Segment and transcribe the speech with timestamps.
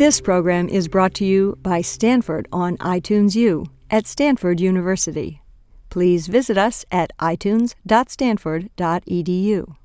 [0.00, 5.42] This program is brought to you by Stanford on iTunes U at Stanford University.
[5.90, 9.76] Please visit us at itunes.stanford.edu.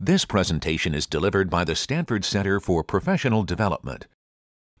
[0.00, 4.08] This presentation is delivered by the Stanford Center for Professional Development,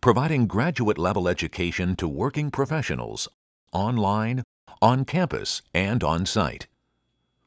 [0.00, 3.28] providing graduate level education to working professionals
[3.72, 4.42] online,
[4.82, 6.66] on campus, and on site.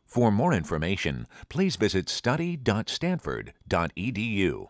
[0.06, 4.68] For more information, please visit study.stanford.edu.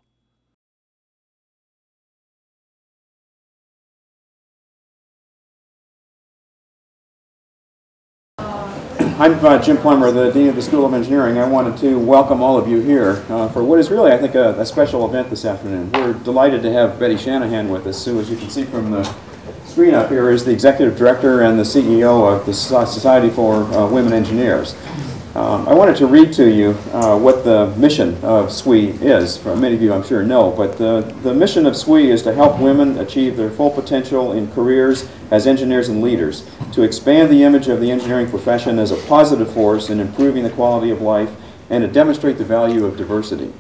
[9.20, 11.38] I'm uh, Jim Plummer, the Dean of the School of Engineering.
[11.38, 14.36] I wanted to welcome all of you here uh, for what is really, I think,
[14.36, 15.92] a, a, special event this afternoon.
[15.92, 19.04] We're delighted to have Betty Shanahan with us, who, as you can see from the
[19.66, 23.88] screen up here, is the Executive Director and the CEO of the Society for uh,
[23.88, 24.76] Women Engineers.
[25.34, 29.38] Um, I wanted to read to you uh, what the mission of SWE is.
[29.38, 32.34] For Many of you, I'm sure, know, but the, the mission of SWE is to
[32.34, 37.44] help women achieve their full potential in careers as engineers and leaders, to expand the
[37.44, 41.34] image of the engineering profession as a positive force in improving the quality of life,
[41.70, 43.54] and to demonstrate the value of diversity.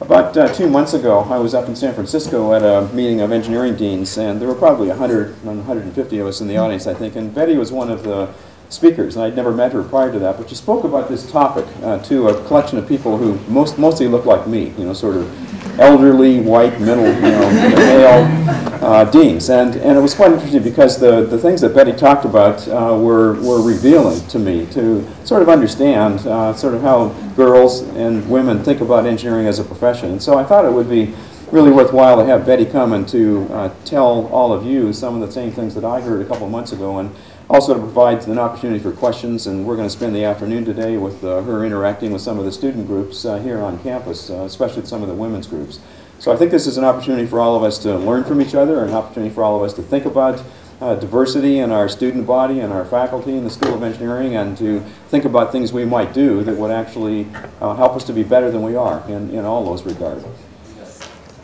[0.00, 3.30] About uh, two months ago, I was up in San Francisco at a meeting of
[3.30, 7.14] engineering deans, and there were probably 100, 150 of us in the audience, I think,
[7.14, 8.34] and Betty was one of the
[8.72, 11.66] speakers, and I'd never met her prior to that, but she spoke about this topic
[11.82, 15.16] uh, to a collection of people who most, mostly look like me, you know, sort
[15.16, 19.48] of elderly, white, middle, you know, male uh, deans.
[19.50, 22.96] And, and it was quite interesting because the, the things that Betty talked about uh,
[22.98, 28.28] were, were revealing to me to sort of understand uh, sort of how girls and
[28.28, 30.10] women think about engineering as a profession.
[30.10, 31.14] And so I thought it would be
[31.52, 35.26] really worthwhile to have Betty come and to uh, tell all of you some of
[35.26, 36.98] the same things that I heard a couple of months ago.
[36.98, 37.14] And
[37.52, 40.96] also to provide an opportunity for questions, and we're going to spend the afternoon today
[40.96, 44.36] with uh, her interacting with some of the student groups uh, here on campus, uh,
[44.44, 45.78] especially some of the women's groups.
[46.18, 48.54] So I think this is an opportunity for all of us to learn from each
[48.54, 50.42] other, an opportunity for all of us to think about
[50.80, 54.56] uh, diversity in our student body and our faculty in the School of Engineering and
[54.56, 57.26] to think about things we might do that would actually
[57.60, 60.24] uh, help us to be better than we are in, in all those regards.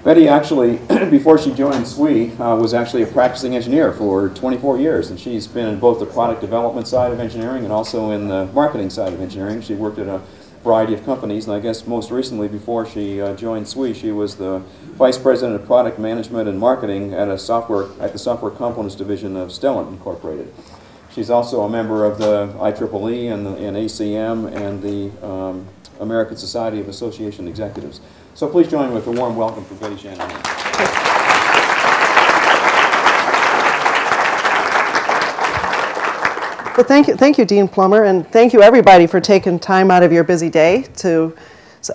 [0.05, 0.77] Betty actually,
[1.11, 5.49] before she joined SWE, uh, was actually a practicing engineer for 24 years, and she's
[5.49, 9.13] been in both the product development side of engineering and also in the marketing side
[9.13, 9.61] of engineering.
[9.61, 10.23] She worked at a
[10.63, 14.37] variety of companies, and I guess most recently, before she uh, joined SWE, she was
[14.37, 14.61] the
[14.95, 19.37] vice president of product management and marketing at a software at the software components division
[19.37, 20.55] of Stellent Incorporated.
[21.13, 25.67] She's also a member of the IEEE and, the, and ACM and the um,
[25.99, 28.01] American Society of Association Executives.
[28.39, 30.31] So please join with a warm welcome for Betty Shanahan.
[36.77, 40.05] Well, thank you, thank you, Dean Plummer, and thank you everybody for taking time out
[40.05, 41.37] of your busy day to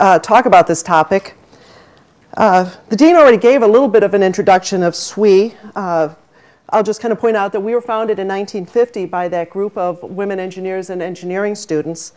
[0.01, 1.37] uh, talk about this topic.
[2.35, 5.53] Uh, the dean already gave a little bit of an introduction of SWE.
[5.77, 6.13] Uh,
[6.71, 9.77] I'll just kind of point out that we were founded in 1950 by that group
[9.77, 12.11] of women engineers and engineering students.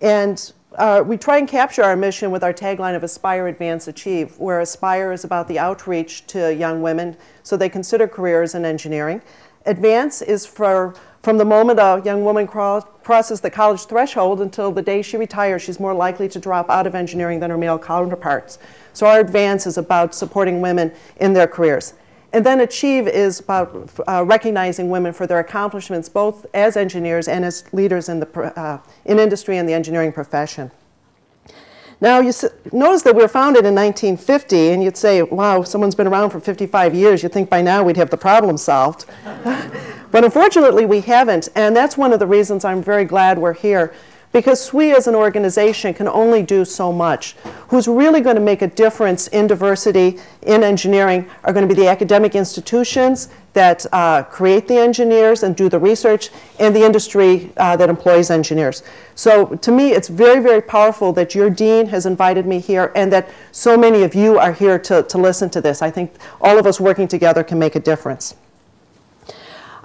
[0.00, 4.38] And uh, we try and capture our mission with our tagline of Aspire, Advance, Achieve,
[4.38, 9.20] where Aspire is about the outreach to young women so they consider careers in engineering.
[9.66, 14.82] Advance is for from the moment a young woman crosses the college threshold until the
[14.82, 18.58] day she retires, she's more likely to drop out of engineering than her male counterparts.
[18.92, 21.94] So our advance is about supporting women in their careers.
[22.32, 27.44] And then Achieve is about uh, recognizing women for their accomplishments, both as engineers and
[27.44, 30.70] as leaders in, the, uh, in industry and the engineering profession.
[32.00, 32.32] Now, you
[32.72, 36.40] notice that we were founded in 1950, and you'd say, wow, someone's been around for
[36.40, 37.22] 55 years.
[37.22, 39.04] You'd think by now we'd have the problem solved.
[40.10, 43.94] but unfortunately, we haven't, and that's one of the reasons I'm very glad we're here
[44.32, 47.34] because SWE as an organization can only do so much.
[47.68, 51.80] Who's really going to make a difference in diversity in engineering are going to be
[51.80, 57.52] the academic institutions that uh, create the engineers and do the research, and the industry
[57.58, 58.82] uh, that employs engineers.
[59.14, 63.12] So to me, it's very, very powerful that your dean has invited me here and
[63.12, 65.82] that so many of you are here to, to listen to this.
[65.82, 68.34] I think all of us working together can make a difference.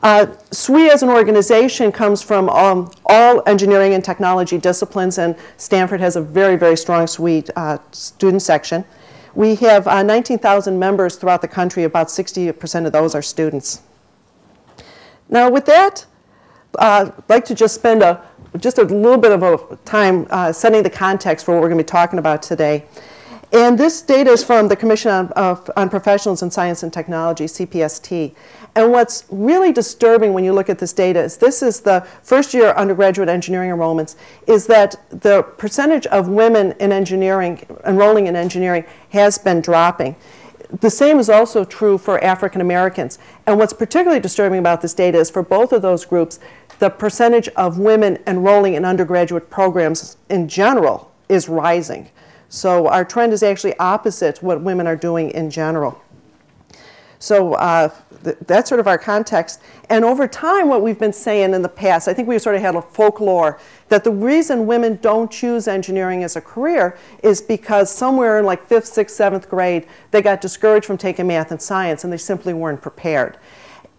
[0.07, 6.00] Uh, SWE as an organization comes from um, all engineering and technology disciplines, and Stanford
[6.00, 8.86] has a very, very strong SWE uh, student section.
[9.36, 11.83] We have uh, 19,000 members throughout the country.
[11.83, 13.81] About 60% of those are students.
[15.27, 16.06] Now, with that,
[16.80, 18.24] uh, I'd like to just spend a,
[18.59, 21.80] just a little bit of a time uh, setting the context for what we're going
[21.80, 22.86] to be talking about today.
[23.54, 27.45] And this data is from the Commission on, uh, on Professionals in Science and Technology,
[27.45, 28.36] CPST.
[28.77, 32.53] And what's really disturbing when you look at this data is this is the first
[32.53, 34.15] year undergraduate engineering enrollments,
[34.45, 40.15] is that the percentage of women in engineering, enrolling in engineering, has been dropping.
[40.79, 43.18] The same is also true for African Americans.
[43.47, 46.39] And what's particularly disturbing about this data is for both of those groups,
[46.77, 52.12] the percentage of women enrolling in undergraduate programs in general is rising.
[52.47, 56.00] So our trend is actually opposite what women are doing in general.
[57.19, 57.90] So uh,
[58.24, 59.62] th- that's sort of our context.
[59.90, 62.62] And over time, what we've been saying in the past, I think we sort of
[62.62, 63.60] had a folklore
[63.90, 68.66] that the reason women don't choose engineering as a career is because somewhere in like
[68.66, 72.54] fifth, sixth, seventh grade, they got discouraged from taking math and science and they simply
[72.54, 73.38] weren't prepared.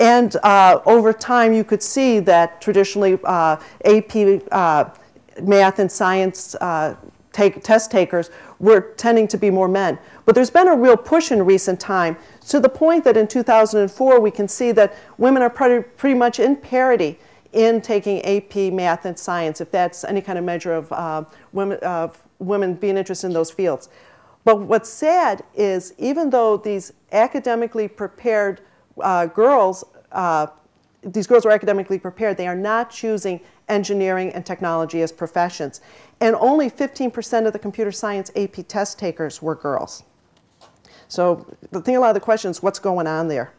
[0.00, 4.90] And uh, over time, you could see that traditionally uh, AP uh,
[5.42, 6.94] math and science uh,
[7.32, 9.98] take, test takers were tending to be more men.
[10.24, 12.16] But there's been a real push in recent time
[12.48, 16.40] to the point that in 2004 we can see that women are pretty, pretty much
[16.40, 17.18] in parity
[17.52, 21.78] in taking AP math and science, if that's any kind of measure of uh, women,
[21.82, 22.08] uh,
[22.38, 23.88] women being interested in those fields.
[24.44, 28.60] But what's sad is even though these academically prepared
[29.02, 30.48] uh, girls, uh,
[31.02, 35.80] these girls are academically prepared, they are not choosing engineering and technology as professions.
[36.20, 40.02] And only 15% of the computer science AP test takers were girls.
[41.06, 43.52] So the thing a lot of the questions, what's going on there?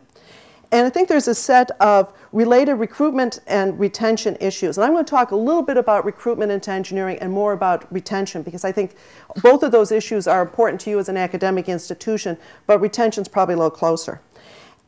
[0.72, 4.78] And I think there's a set of related recruitment and retention issues.
[4.78, 7.92] And I'm going to talk a little bit about recruitment into engineering and more about
[7.92, 8.94] retention because I think
[9.42, 13.56] both of those issues are important to you as an academic institution, but retention's probably
[13.56, 14.22] a little closer.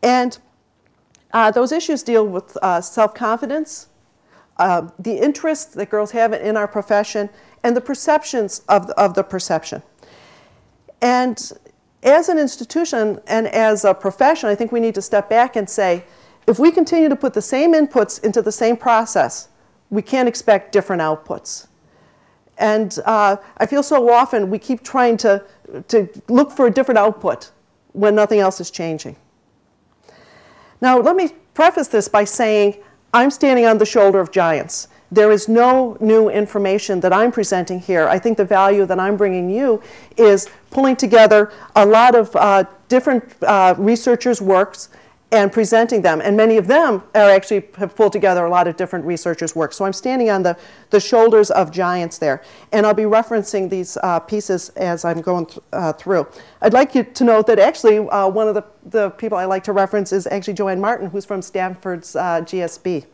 [0.04, 0.38] And
[1.34, 3.88] uh, those issues deal with uh, self confidence,
[4.57, 7.30] uh, the interest that girls have in our profession,
[7.63, 9.81] and the perceptions of the, of the perception.
[11.01, 11.51] And
[12.03, 15.69] as an institution and as a profession, I think we need to step back and
[15.69, 16.03] say,
[16.48, 19.50] if we continue to put the same inputs into the same process,
[19.89, 21.68] we can't expect different outputs.
[22.57, 25.44] And uh, I feel so often we keep trying to,
[25.88, 27.51] to look for a different output
[27.94, 29.15] when nothing else is changing.
[30.80, 32.77] Now, let me preface this by saying
[33.13, 34.88] I'm standing on the shoulder of giants.
[35.12, 38.08] There is no new information that I'm presenting here.
[38.08, 39.81] I think the value that I'm bringing you
[40.16, 44.88] is pulling together a lot of uh, different uh, researchers' works
[45.31, 46.22] and presenting them.
[46.22, 49.72] And many of them are actually have pulled together a lot of different researchers' work.
[49.74, 50.57] So I'm standing on the,
[50.89, 52.44] the shoulders of giants there.
[52.72, 56.28] And I'll be referencing these uh, pieces as I'm going th- uh, through.
[56.62, 59.63] I'd like you to note that actually uh, one of the, the people I like
[59.66, 63.06] to reference is actually Joanne Martin, who's from Stanford's uh, GSB.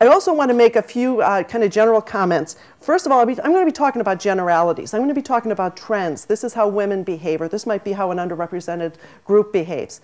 [0.00, 2.56] I also want to make a few uh, kind of general comments.
[2.80, 4.94] First of all, I'm going to be talking about generalities.
[4.94, 6.24] I'm going to be talking about trends.
[6.24, 10.00] This is how women behave, or this might be how an underrepresented group behaves.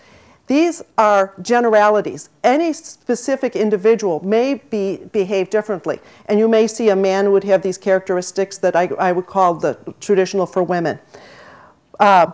[0.49, 2.29] These are generalities.
[2.43, 7.63] Any specific individual may be, behave differently, and you may see a man would have
[7.63, 10.99] these characteristics that I, I would call the traditional for women.
[12.01, 12.33] Uh,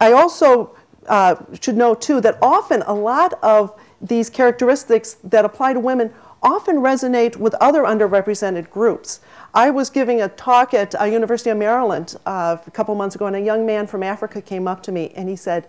[0.00, 0.76] I also
[1.08, 6.14] uh, should note, too, that often a lot of these characteristics that apply to women
[6.42, 9.20] often resonate with other underrepresented groups.
[9.54, 13.26] I was giving a talk at uh, University of Maryland uh, a couple months ago,
[13.26, 15.66] and a young man from Africa came up to me and he said,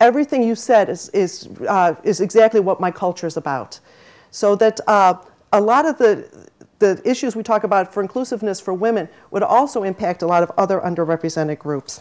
[0.00, 3.80] "Everything you said is is uh, is exactly what my culture is about."
[4.30, 5.14] So that uh,
[5.52, 6.48] a lot of the
[6.80, 10.50] the issues we talk about for inclusiveness for women would also impact a lot of
[10.58, 12.00] other underrepresented groups.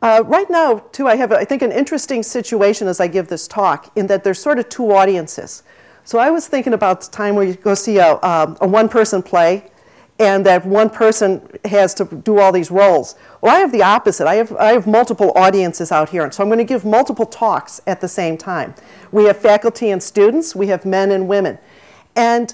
[0.00, 3.48] Uh, right now, too, I have, I think, an interesting situation as I give this
[3.48, 5.64] talk in that there's sort of two audiences.
[6.04, 8.88] So I was thinking about the time where you go see a, um, a one
[8.88, 9.70] person play
[10.20, 13.14] and that one person has to do all these roles.
[13.40, 14.26] Well, I have the opposite.
[14.26, 17.26] I have, I have multiple audiences out here, and so I'm going to give multiple
[17.26, 18.74] talks at the same time.
[19.12, 21.58] We have faculty and students, we have men and women.
[22.16, 22.52] And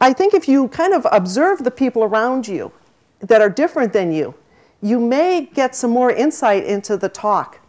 [0.00, 2.72] I think if you kind of observe the people around you
[3.20, 4.34] that are different than you,
[4.82, 7.60] you may get some more insight into the talk.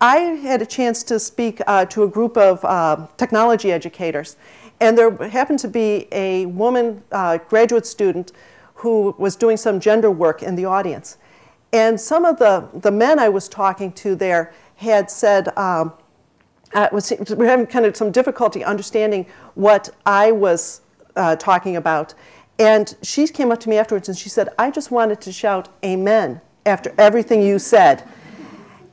[0.00, 4.36] I had a chance to speak uh, to a group of uh, technology educators,
[4.80, 8.32] and there happened to be a woman uh, graduate student
[8.74, 11.16] who was doing some gender work in the audience.
[11.72, 15.94] And some of the, the men I was talking to there had said, um,
[16.74, 20.82] uh, was, we're having kind of some difficulty understanding what I was
[21.16, 22.12] uh, talking about.
[22.58, 25.68] And she came up to me afterwards and she said, I just wanted to shout
[25.84, 28.02] amen after everything you said.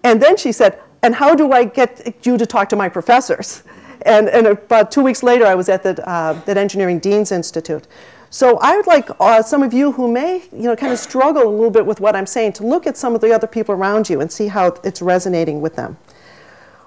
[0.03, 3.63] And then she said, And how do I get you to talk to my professors?
[4.05, 7.87] and, and about two weeks later, I was at the uh, at Engineering Deans Institute.
[8.29, 11.43] So I would like uh, some of you who may, you know, kind of struggle
[11.43, 13.75] a little bit with what I'm saying to look at some of the other people
[13.75, 15.97] around you and see how it's resonating with them.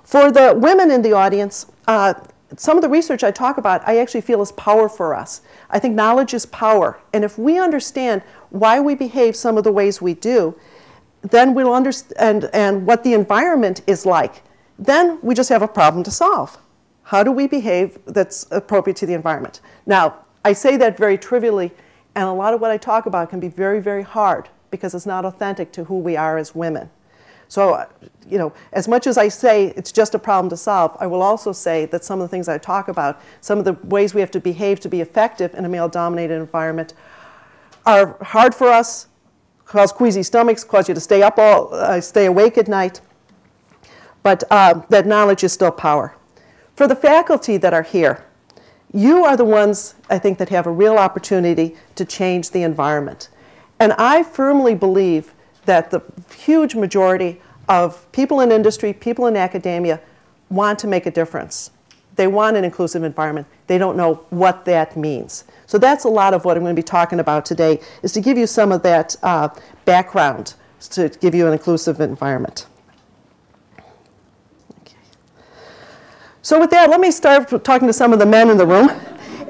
[0.02, 2.14] For the women in the audience, uh,
[2.56, 5.40] some of the research I talk about, I actually feel is power for us.
[5.70, 6.98] I think knowledge is power.
[7.12, 10.56] And if we understand why we behave some of the ways we do,
[11.30, 14.42] then we'll understand and what the environment is like.
[14.78, 16.58] Then we just have a problem to solve.
[17.04, 19.60] How do we behave that's appropriate to the environment?
[19.86, 21.72] Now, I say that very trivially,
[22.14, 25.06] and a lot of what I talk about can be very, very hard because it's
[25.06, 26.90] not authentic to who we are as women.
[27.48, 27.86] So, uh,
[28.28, 31.22] you know, as much as I say it's just a problem to solve, I will
[31.22, 34.20] also say that some of the things I talk about, some of the ways we
[34.20, 36.94] have to behave to be effective in a male dominated environment,
[37.84, 39.06] are hard for us,
[39.66, 43.00] cause queasy stomachs, cause you to stay up all, uh, stay awake at night.
[44.22, 46.16] But uh, that knowledge is still power.
[46.74, 48.24] For the faculty that are here,
[48.92, 53.28] you are the ones, I think, that have a real opportunity to change the environment.
[53.78, 56.00] And I firmly believe that the
[56.34, 60.00] huge majority of people in industry, people in academia,
[60.48, 61.70] want to make a difference.
[62.14, 63.46] They want an inclusive environment.
[63.66, 65.44] They don't know what that means.
[65.66, 68.20] So that's a lot of what I'm going to be talking about today, is to
[68.20, 69.48] give you some of that uh,
[69.84, 70.54] background
[70.90, 72.66] to give you an inclusive environment.
[76.42, 78.88] So with that, let me start talking to some of the men in the room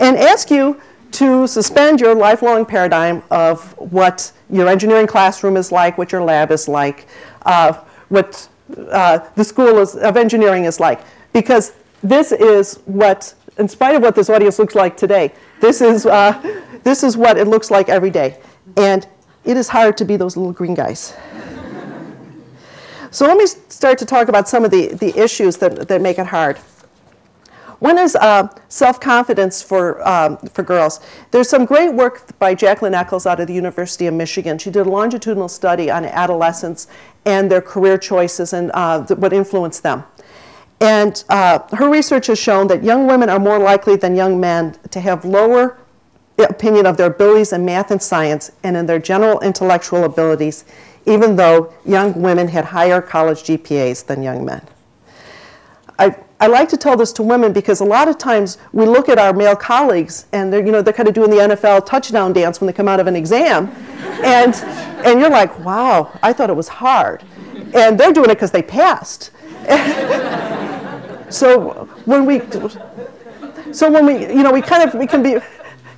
[0.00, 0.80] and ask you
[1.12, 6.50] to suspend your lifelong paradigm of what your engineering classroom is like, what your lab
[6.50, 7.06] is like,
[7.44, 7.74] uh,
[8.08, 8.48] what
[8.90, 11.00] uh, the school is, of engineering is like.
[11.34, 16.06] Because this is what, in spite of what this audience looks like today, this is,
[16.06, 18.38] uh, this is what it looks like every day.
[18.76, 19.06] And
[19.44, 21.14] it is hard to be those little green guys.
[23.10, 26.18] so let me start to talk about some of the, the issues that, that make
[26.18, 26.58] it hard.
[27.78, 31.00] One is uh, self-confidence for, um, for girls.
[31.30, 34.56] There's some great work by Jacquelynne Eccles out of the University of Michigan.
[34.56, 36.88] She did a longitudinal study on adolescents
[37.26, 40.04] and their career choices and uh, what influenced them.
[40.80, 44.76] And uh, her research has shown that young women are more likely than young men
[44.90, 45.78] to have lower
[46.38, 50.64] opinion of their abilities in math and science and in their general intellectual abilities,
[51.06, 54.66] even though young women had higher college GPAs than young men.
[55.98, 59.08] I, I like to tell this to women because a lot of times we look
[59.08, 62.34] at our male colleagues and they're, you know, they're kind of doing the NFL touchdown
[62.34, 63.68] dance when they come out of an exam.
[64.22, 64.54] and,
[65.06, 67.24] and you're like, wow, I thought it was hard.
[67.74, 69.30] And they're doing it because they passed.
[71.28, 72.40] so when we,
[73.72, 75.36] so when we, you know, we kind of, we can be,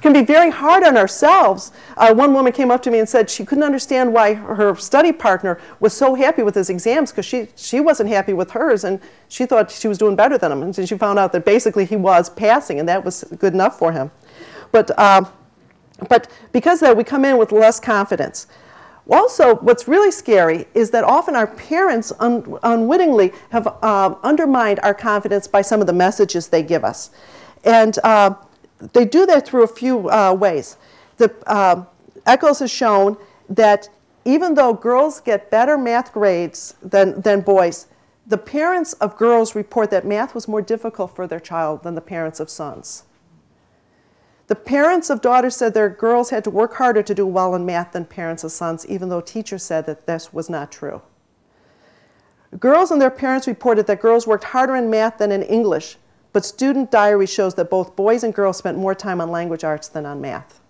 [0.01, 1.73] can be very hard on ourselves.
[1.97, 5.13] Uh, one woman came up to me and said she couldn't understand why her study
[5.13, 9.01] partner was so happy with his exams because she, she wasn't happy with hers and
[9.29, 10.63] she thought she was doing better than him.
[10.63, 13.93] And she found out that basically he was passing and that was good enough for
[13.93, 14.11] him.
[14.71, 15.29] But, um,
[16.09, 18.47] but because that, we come in with less confidence.
[19.11, 24.93] Also, what's really scary is that often our parents un unwittingly have uh, undermined our
[24.93, 27.11] confidence by some of the messages they give us.
[27.65, 28.35] And uh,
[28.93, 30.77] they do that through a few uh, ways.
[31.17, 31.85] The, uh,
[32.27, 33.17] Eccles has shown
[33.49, 33.89] that
[34.27, 37.87] even though girls get better math grades than, than boys,
[38.27, 42.03] the parents of girls report that math was more difficult for their child than the
[42.03, 43.05] parents of sons.
[44.49, 47.67] The parents of daughters said their girls had to work harder to do well in
[47.67, 51.03] math than parents of sons, even though teachers said that this was not true.
[52.59, 55.99] Girls and their parents reported that girls worked harder in math than in English,
[56.33, 59.87] but student diary shows that both boys and girls spent more time on language arts
[59.87, 60.61] than on math.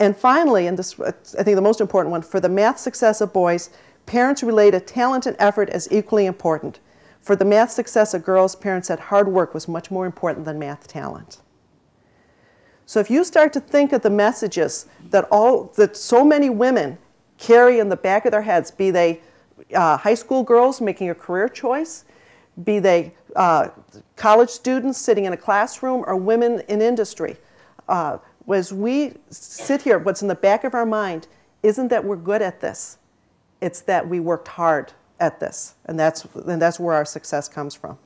[0.00, 3.20] And finally, and this uh, I think the most important one, for the math success
[3.20, 3.70] of boys,
[4.06, 6.80] parents related talent and effort as equally important.
[7.20, 10.58] For the math success of girls, parents said hard work was much more important than
[10.58, 11.38] math talent.
[12.86, 16.98] So if you start to think of the messages that all that so many women
[17.36, 19.20] carry in the back of their heads, be they
[19.74, 22.04] uh, high school girls making a career choice,
[22.62, 23.68] be they uh,
[24.14, 27.36] college students sitting in a classroom or women in industry.
[27.88, 28.18] Uh,
[28.52, 31.26] as we sit here, what's in the back of our mind
[31.62, 32.98] isn't that we're good at this,
[33.60, 37.74] it's that we worked hard at this, and that's, and that's where our success comes
[37.74, 37.98] from.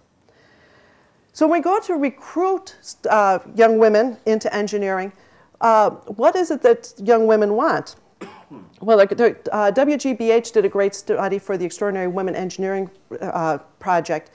[1.41, 2.77] So when we go to recruit
[3.09, 5.11] uh, young women into engineering,
[5.63, 7.97] uh, what is it that young women want?
[8.83, 12.91] Well, like, uh, WGBH did a great study for the Extraordinary Women Engineering
[13.23, 14.33] uh, Project,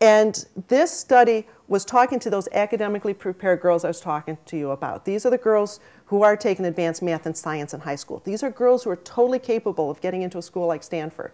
[0.00, 4.70] and this study was talking to those academically prepared girls I was talking to you
[4.70, 5.04] about.
[5.04, 8.22] These are the girls who are taking advanced math and science in high school.
[8.24, 11.32] These are girls who are totally capable of getting into a school like Stanford.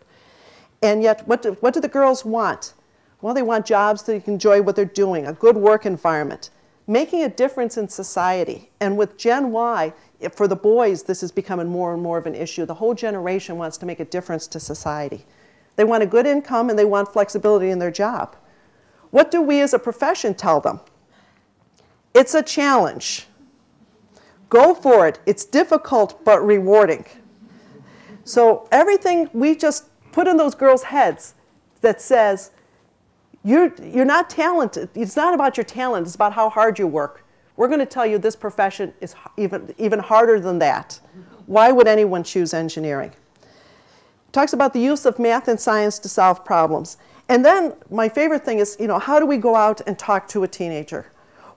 [0.82, 2.74] And yet, what do, what do the girls want?
[3.22, 6.50] Well, they want jobs that they can enjoy what they're doing, a good work environment,
[6.88, 8.70] making a difference in society.
[8.80, 9.94] And with Gen Y,
[10.32, 12.66] for the boys, this is becoming more and more of an issue.
[12.66, 15.24] The whole generation wants to make a difference to society.
[15.76, 18.36] They want a good income and they want flexibility in their job.
[19.10, 20.80] What do we as a profession tell them?
[22.14, 23.26] It's a challenge.
[24.48, 25.20] Go for it.
[25.26, 27.06] It's difficult but rewarding.
[28.24, 31.34] So everything we just put in those girls' heads
[31.80, 32.50] that says,
[33.44, 34.88] you're, you're not talented.
[34.94, 37.24] It's not about your talent, it's about how hard you work.
[37.56, 40.98] We're going to tell you this profession is even, even harder than that.
[41.46, 43.12] Why would anyone choose engineering?
[44.32, 46.96] talks about the use of math and science to solve problems.
[47.28, 50.26] And then my favorite thing is, you know, how do we go out and talk
[50.28, 51.06] to a teenager?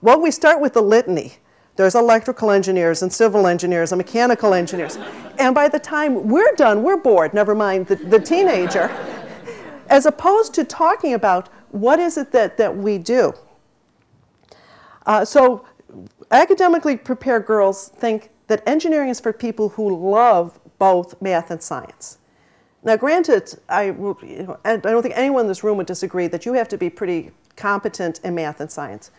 [0.02, 1.34] Well, we start with the litany.
[1.76, 4.98] There's electrical engineers and civil engineers and mechanical engineers.
[5.38, 8.88] And by the time we're done, we're bored, never mind the, the teenager.
[9.88, 13.32] As opposed to talking about what is it that, that we do.
[15.06, 15.64] Uh, so
[16.30, 22.18] academically prepared girls think that engineering is for people who love both math and science.
[22.82, 26.46] Now, granted, I, you know, I don't think anyone in this room would disagree that
[26.46, 29.10] you have to be pretty competent in math and science.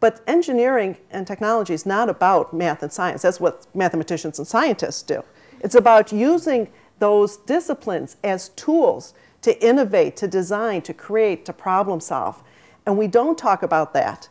[0.00, 3.22] But engineering and technology is not about math and science.
[3.22, 5.22] That's what mathematicians and scientists do.
[5.60, 6.68] It's about using
[6.98, 12.42] those disciplines as tools to innovate, to design, to create, to problem solve.
[12.86, 14.28] And we don't talk about that.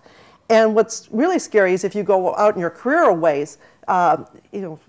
[0.50, 4.62] And what's really scary is if you go out in your career ways, uh, you
[4.62, 4.80] know,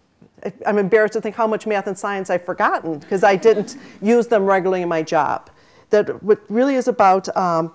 [0.67, 4.27] I'm embarrassed to think how much math and science I've forgotten because I didn't use
[4.27, 5.51] them regularly in my job.
[5.91, 7.73] That what really is about um,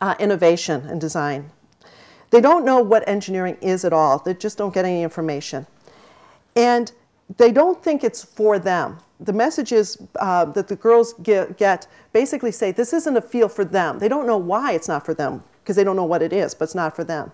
[0.00, 1.50] uh, innovation and design.
[2.30, 4.18] They don't know what engineering is at all.
[4.18, 5.66] They just don't get any information.
[6.56, 6.90] And
[7.36, 8.98] they don't think it's for them.
[9.20, 13.64] The messages uh, that the girls get, get basically say this isn't a field for
[13.64, 13.98] them.
[13.98, 16.54] They don't know why it's not for them because they don't know what it is,
[16.54, 17.32] but it's not for them.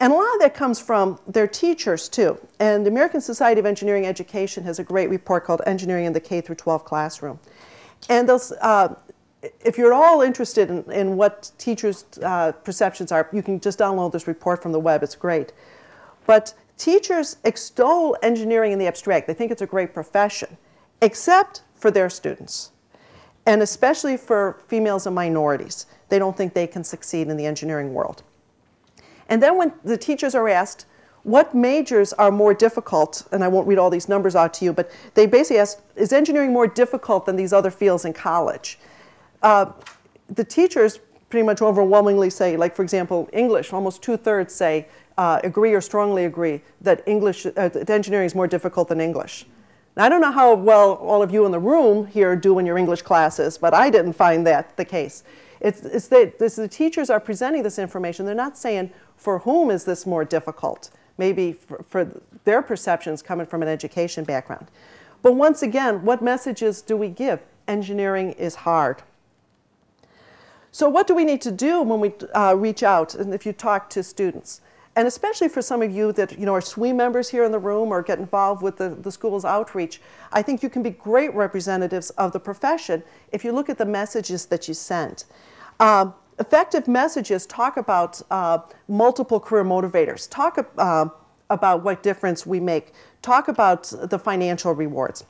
[0.00, 2.38] And a lot of that comes from their teachers too.
[2.60, 6.20] And the American Society of Engineering Education has a great report called Engineering in the
[6.20, 7.38] K through 12 Classroom.
[8.10, 8.94] And those, uh,
[9.64, 13.78] if you're at all interested in, in what teachers' uh, perceptions are, you can just
[13.78, 15.02] download this report from the web.
[15.02, 15.52] It's great.
[16.26, 19.26] But teachers extol engineering in the abstract.
[19.26, 20.56] They think it's a great profession,
[21.00, 22.70] except for their students,
[23.44, 25.86] and especially for females and minorities.
[26.08, 28.22] They don't think they can succeed in the engineering world.
[29.28, 30.86] And then when the teachers are asked,
[31.22, 34.72] what majors are more difficult, and I won't read all these numbers out to you,
[34.72, 38.78] but they basically ask, is engineering more difficult than these other fields in college?
[39.42, 39.72] Uh,
[40.28, 44.86] the teachers pretty much overwhelmingly say, like for example, English, almost two thirds say,
[45.18, 49.46] uh, agree or strongly agree that English, uh, that engineering is more difficult than English.
[49.96, 52.66] Now, I don't know how well all of you in the room here do in
[52.66, 55.24] your English classes, but I didn't find that the case.
[55.60, 58.26] It's, it's that the teachers are presenting this information.
[58.26, 60.90] They're not saying, for whom is this more difficult?
[61.16, 64.66] Maybe for, for their perceptions coming from an education background.
[65.22, 67.40] But once again, what messages do we give?
[67.66, 69.02] Engineering is hard.
[70.70, 73.54] So what do we need to do when we uh, reach out and if you
[73.54, 74.60] talk to students?
[74.96, 77.58] And especially for some of you that you know, are SWE members here in the
[77.58, 80.00] room or get involved with the, the school's outreach,
[80.32, 83.84] I think you can be great representatives of the profession if you look at the
[83.84, 85.24] messages that you send.
[85.80, 91.06] Um, effective messages talk about uh, multiple career motivators, talk uh,
[91.50, 95.26] about what difference we make, talk about the financial rewards.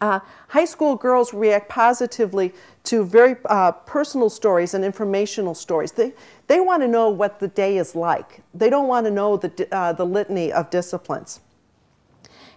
[0.00, 2.52] Uh, high school girls react positively
[2.82, 5.92] to very uh, personal stories and informational stories.
[5.92, 6.12] They,
[6.46, 8.42] they want to know what the day is like.
[8.52, 11.40] They don't want to know the, uh, the litany of disciplines.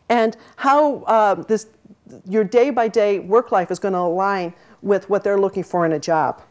[0.10, 1.68] And how uh, this,
[2.26, 5.86] your day by day work life is going to align with what they're looking for
[5.86, 6.42] in a job.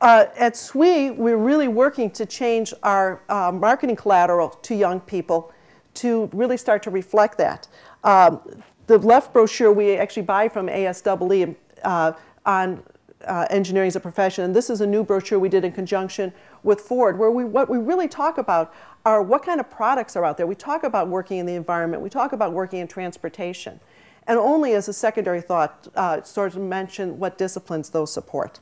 [0.00, 5.52] Uh, at SWE, we're really working to change our uh, marketing collateral to young people
[5.94, 7.66] to really start to reflect that.
[8.04, 12.12] Um, the left brochure we actually buy from ASWE uh,
[12.44, 12.82] on
[13.26, 16.32] uh, engineering as a profession, and this is a new brochure we did in conjunction
[16.62, 18.74] with Ford, where we, what we really talk about
[19.04, 20.46] are what kind of products are out there.
[20.46, 23.78] We talk about working in the environment, we talk about working in transportation,
[24.26, 28.60] and only as a secondary thought, uh, sort of mention what disciplines those support.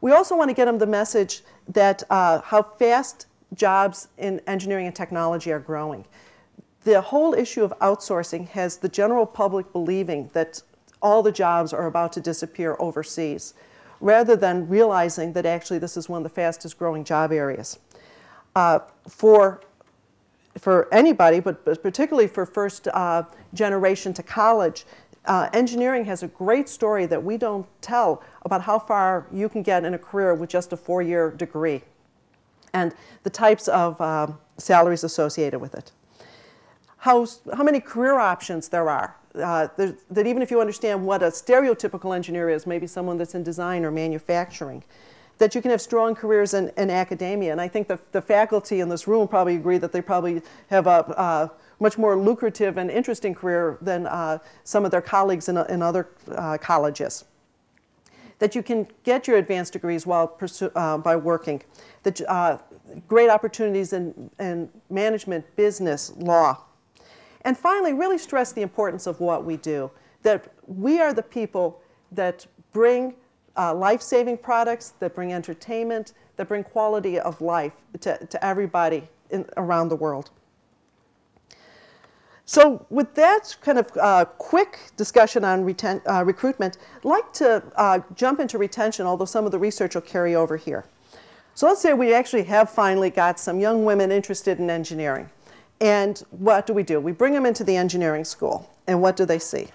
[0.00, 4.86] We also want to get them the message that uh, how fast jobs in engineering
[4.86, 6.06] and technology are growing.
[6.84, 10.62] The whole issue of outsourcing has the general public believing that
[11.02, 13.54] all the jobs are about to disappear overseas,
[14.00, 17.78] rather than realizing that actually this is one of the fastest growing job areas.
[18.56, 19.60] Uh, for,
[20.58, 23.22] for anybody, but, but particularly for first uh,
[23.54, 24.86] generation to college,
[25.26, 29.62] uh, engineering has a great story that we don't tell about how far you can
[29.62, 31.82] get in a career with just a four year degree
[32.72, 35.92] and the types of uh, salaries associated with it.
[37.00, 39.16] How, how many career options there are.
[39.34, 43.44] Uh, that even if you understand what a stereotypical engineer is, maybe someone that's in
[43.44, 44.82] design or manufacturing,
[45.38, 47.52] that you can have strong careers in, in academia.
[47.52, 50.86] And I think the, the faculty in this room probably agree that they probably have
[50.86, 55.80] a, much more lucrative and interesting career than uh, some of their colleagues in, in
[55.80, 57.24] other uh, colleges.
[58.38, 61.62] That you can get your advanced degrees while pursue, uh, by working.
[62.02, 62.58] That uh,
[63.08, 66.64] great opportunities in, in management, business, law.
[67.42, 69.90] And finally, really stress the importance of what we do.
[70.22, 71.80] That we are the people
[72.12, 73.14] that bring
[73.56, 79.46] uh, life-saving products, that bring entertainment, that bring quality of life to, to everybody in,
[79.56, 80.30] around the world.
[82.44, 87.62] So with that kind of uh, quick discussion on reten- uh, recruitment, I'd like to
[87.76, 90.84] uh, jump into retention, although some of the research will carry over here.
[91.54, 95.30] So let's say we actually have finally got some young women interested in engineering.
[95.80, 97.00] And what do we do?
[97.00, 98.70] We bring them into the engineering school.
[98.86, 99.68] And what do they see?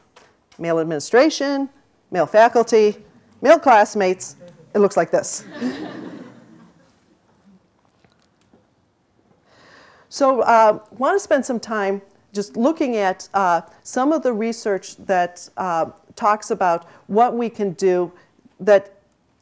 [0.59, 1.69] Male administration,
[2.11, 3.03] male faculty,
[3.41, 4.35] male classmates.
[4.73, 5.45] It looks like this.
[10.09, 12.01] so uh, want to spend some time
[12.33, 17.71] just looking at uh, some of the research that uh, talks about what we can
[17.73, 18.11] do
[18.59, 18.99] that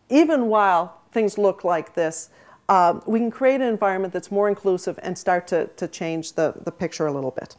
[0.10, 2.30] even while things look like this,
[2.70, 6.54] uh, we can create an environment that's more inclusive and start to, to change the,
[6.64, 7.56] the picture a little bit.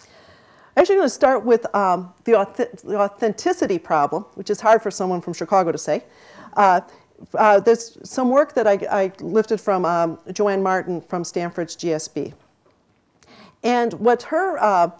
[0.00, 4.82] I'm actually going to start with um, the, auth the, authenticity problem, which is hard
[4.82, 6.04] for someone from Chicago to say.
[6.54, 6.80] Uh,
[7.34, 12.32] uh, there's some work that I, I lifted from um, Joanne Martin from Stanford's GSB.
[13.62, 14.90] And what her uh,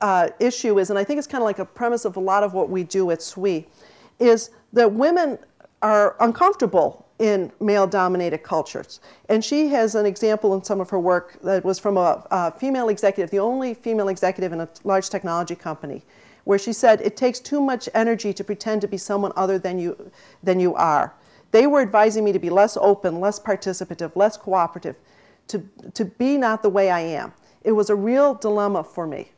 [0.00, 2.44] uh, issue is, and I think it's kind of like a premise of a lot
[2.44, 3.64] of what we do at SWE,
[4.20, 5.38] is that women
[5.82, 9.00] are uncomfortable in male dominated cultures.
[9.28, 12.50] And she has an example in some of her work that was from a, a,
[12.52, 16.02] female executive, the only female executive in a large technology company,
[16.42, 19.78] where she said, It takes too much energy to pretend to be someone other than
[19.78, 20.10] you,
[20.42, 21.14] than you are.
[21.52, 24.96] They were advising me to be less open, less participative, less cooperative,
[25.48, 25.62] to,
[25.94, 27.32] to be not the way I am.
[27.62, 29.30] It was a real dilemma for me.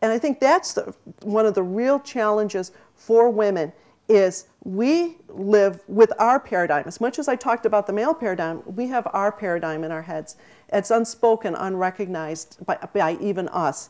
[0.00, 3.72] And I think that's the, one of the real challenges for women
[4.12, 6.84] is we live with our paradigm.
[6.86, 10.02] As much as I talked about the male paradigm, we have our paradigm in our
[10.02, 10.36] heads.
[10.72, 13.88] It's unspoken, unrecognized by, by even us.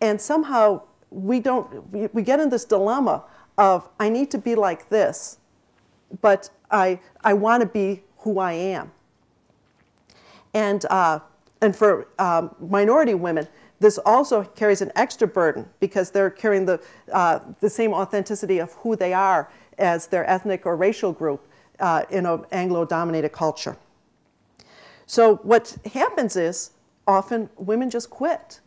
[0.00, 3.24] And somehow we don't, we, get in this dilemma
[3.56, 5.38] of, I need to be like this,
[6.20, 8.90] but I, I want to be who I am.
[10.54, 11.20] And uh,
[11.62, 13.46] and for um, minority women,
[13.82, 16.80] this also carries an extra burden because they're carrying the,
[17.12, 21.46] uh, the same authenticity of who they are as their ethnic or racial group
[21.80, 23.76] uh, in an Anglo dominated culture.
[25.06, 26.70] So, what happens is
[27.06, 28.60] often women just quit.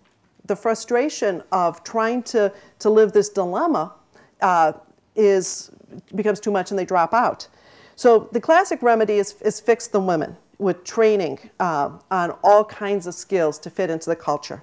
[0.45, 3.93] The frustration of trying to, to live this dilemma
[4.41, 4.73] uh,
[5.15, 5.71] is,
[6.13, 7.47] becomes too much and they drop out.
[7.95, 13.07] So, the classic remedy is, is fix the women with training uh, on all kinds
[13.07, 14.61] of skills to fit into the culture.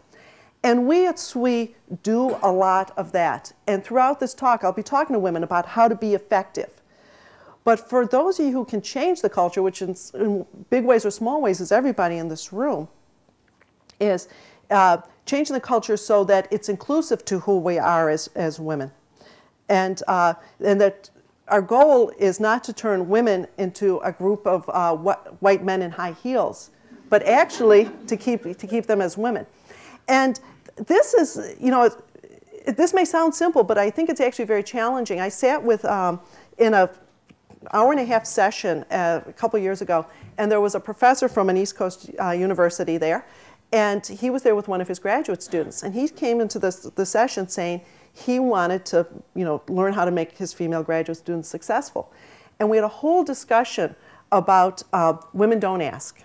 [0.65, 3.53] And we at SWE do a lot of that.
[3.67, 6.81] And throughout this talk, I'll be talking to women about how to be effective.
[7.65, 11.05] But for those of you who can change the culture, which in, in big ways
[11.05, 12.89] or small ways is everybody in this room,
[14.01, 14.29] is
[14.71, 18.91] uh, changing the culture so that it's inclusive to who we are as, as women.
[19.69, 21.11] And, uh, and that
[21.49, 25.83] our goal is not to turn women into a group of uh, wh- white men
[25.83, 26.71] in high heels,
[27.11, 29.47] but actually to keep, to keep them as women.
[30.09, 30.41] And
[30.77, 31.91] this is, you know,
[32.67, 35.21] this may sound simple, but I think it's actually very challenging.
[35.21, 36.21] I sat with, um,
[36.59, 36.91] in a
[37.73, 40.07] hour and a half session uh, a couple years ago,
[40.39, 43.27] and there was a professor from an East Coast uh, university there,
[43.73, 46.77] and he was there with one of his graduate students, and he came into this,
[46.81, 47.81] the session saying,
[48.13, 52.13] he wanted to, you know, learn how to make his female graduate students successful.
[52.61, 53.97] And we had a whole discussion
[54.31, 56.23] about uh, women don't ask.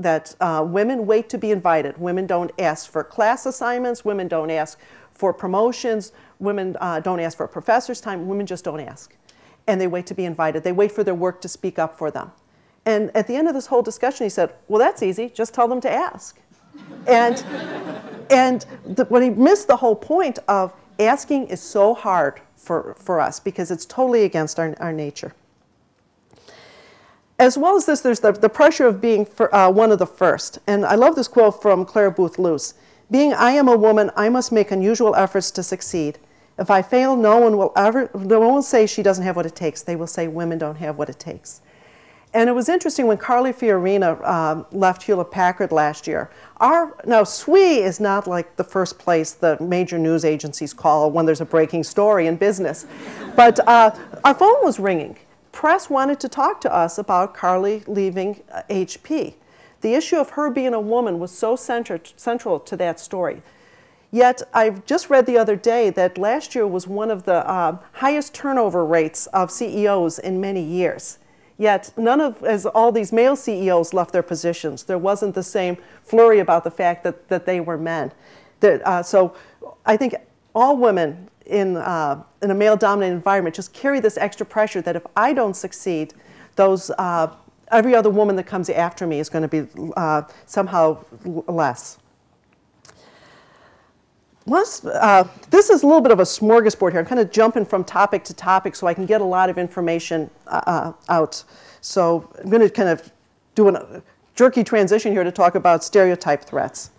[0.00, 1.98] That uh, women wait to be invited.
[1.98, 4.04] Women don't ask for class assignments.
[4.04, 4.78] Women don't ask
[5.12, 6.12] for promotions.
[6.38, 8.26] Women uh, don't ask for a professor's time.
[8.26, 9.14] Women just don't ask.
[9.66, 10.64] And they wait to be invited.
[10.64, 12.32] They wait for their work to speak up for them.
[12.86, 15.28] And at the end of this whole discussion, he said, Well, that's easy.
[15.28, 16.40] Just tell them to ask.
[17.06, 17.44] and
[18.30, 23.20] and the, when he missed the whole point of asking is so hard for, for
[23.20, 25.34] us because it's totally against our, our nature.
[27.40, 30.06] As well as this, there's the, the pressure of being for, uh, one of the
[30.06, 30.58] first.
[30.66, 32.74] And I love this quote from Clare Boothe Luce
[33.10, 36.18] Being I am a woman, I must make unusual efforts to succeed.
[36.58, 39.46] If I fail, no one will ever, no one will say she doesn't have what
[39.46, 39.80] it takes.
[39.80, 41.62] They will say women don't have what it takes.
[42.34, 46.30] And it was interesting when Carly Fiorina um, left Hewlett Packard last year.
[46.58, 51.24] Our, now, SWE is not like the first place the major news agencies call when
[51.24, 52.86] there's a breaking story in business.
[53.34, 55.16] But uh, our phone was ringing.
[55.52, 59.34] Press wanted to talk to us about Carly leaving uh, HP.
[59.80, 63.42] The issue of her being a woman was so central to that story.
[64.12, 67.78] Yet, I've just read the other day that last year was one of the uh,
[67.92, 71.18] highest turnover rates of CEOs in many years.
[71.56, 75.76] Yet, none of, as all these male CEOs left their positions, there wasn't the same
[76.02, 78.12] flurry about the fact that, that they were men.
[78.60, 79.34] That, uh, so,
[79.86, 80.14] I think
[80.54, 84.96] all women in, uh, in a male dominated environment just carry this extra pressure that
[84.96, 86.14] if I don't succeed,
[86.56, 87.34] those, uh,
[87.68, 91.98] every other woman that comes after me is going to be uh, somehow less.
[94.46, 97.00] Once, uh, this is a little bit of a smorgasbord here.
[97.00, 99.58] I'm kind of jumping from topic to topic so I can get a lot of
[99.58, 101.44] information uh, uh out.
[101.82, 103.12] So I'm going to kind of
[103.54, 104.02] do a
[104.34, 106.90] jerky transition here to talk about stereotype threats.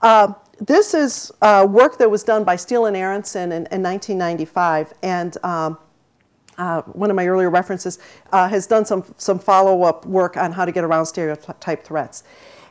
[0.00, 4.94] Uh, this is uh, work that was done by Steele and Aronson in, in 1995,
[5.02, 5.78] and um,
[6.58, 7.98] uh, one of my earlier references
[8.32, 12.24] uh, has done some, some follow-up work on how to get around stereotype threats.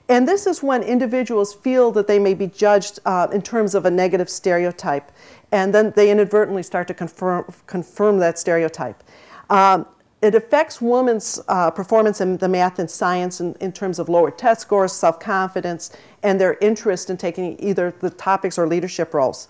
[0.10, 3.86] And this is when individuals feel that they may be judged uh, in terms of
[3.86, 5.12] a negative stereotype,
[5.52, 9.04] and then they inadvertently start to confirm, confirm that stereotype.
[9.50, 9.86] Um,
[10.22, 14.30] it affects women's uh, performance in the math and science in, in terms of lower
[14.30, 19.48] test scores, self confidence, and their interest in taking either the topics or leadership roles.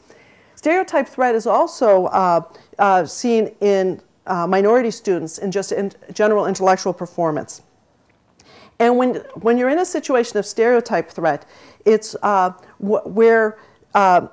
[0.56, 2.42] Stereotype threat is also uh,
[2.80, 7.64] uh, seen in uh, minority students in just in general intellectual performance.
[8.80, 11.46] And when, when you're in a situation of stereotype threat,
[11.86, 13.58] it's uh, wh- where
[13.94, 14.28] uh,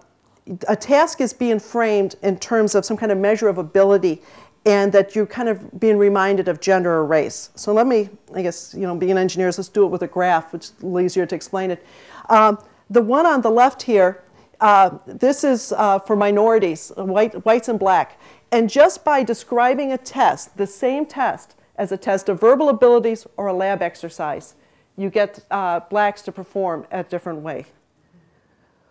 [0.69, 4.23] a task is being framed in terms of some kind of measure of ability
[4.67, 7.51] and that you're kind of being reminded of gender or race.
[7.55, 10.53] So let me, I guess, you know, being engineers, let's do it with a graph,
[10.53, 11.85] which is a little easier to explain it.
[12.29, 12.59] Um,
[12.91, 14.23] the one on the left here,
[14.61, 18.21] uh, this is uh, for minorities, white, whites and black.
[18.51, 23.27] And just by describing a test, the same test, as a test of verbal abilities
[23.37, 24.57] or a lab exercise.
[24.97, 27.67] You get uh, blacks to perform a different way.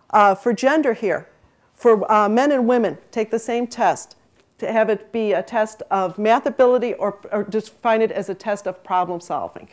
[0.09, 1.27] Uh, for gender here,
[1.75, 4.15] for uh, men and women, take the same test
[4.57, 8.35] to have it be a test of math ability or, or find it as a
[8.35, 9.69] test of problem solving.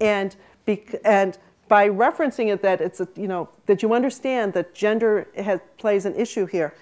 [0.00, 0.36] And,
[1.04, 1.38] and
[1.68, 6.04] by referencing it that it's a, you know that you understand that gender has, plays
[6.04, 6.74] an issue here,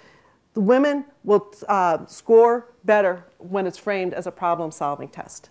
[0.54, 5.50] the women will uh, score better when it's framed as a problem solving test.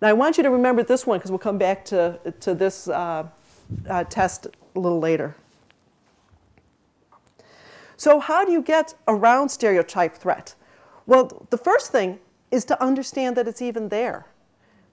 [0.00, 2.88] Now, I want you to remember this one because we'll come back to, to this
[2.88, 3.26] uh,
[3.88, 5.36] uh, test a little later.
[7.96, 10.54] So, how do you get around stereotype threat?
[11.10, 12.20] Well, the first thing
[12.52, 14.26] is to understand that it's even there,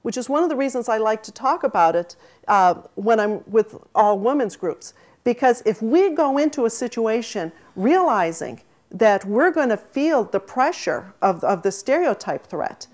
[0.02, 2.16] which is one of the reasons I like to talk about it
[2.48, 4.96] uh, when I'm with all women's groups.
[5.24, 11.14] Because if we go into a situation realizing that we're going to feel the pressure
[11.22, 12.88] of, of the stereotype threat,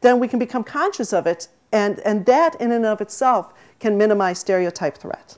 [0.00, 3.98] then we can become conscious of it, and, and that in and of itself can
[3.98, 5.36] minimize stereotype threat.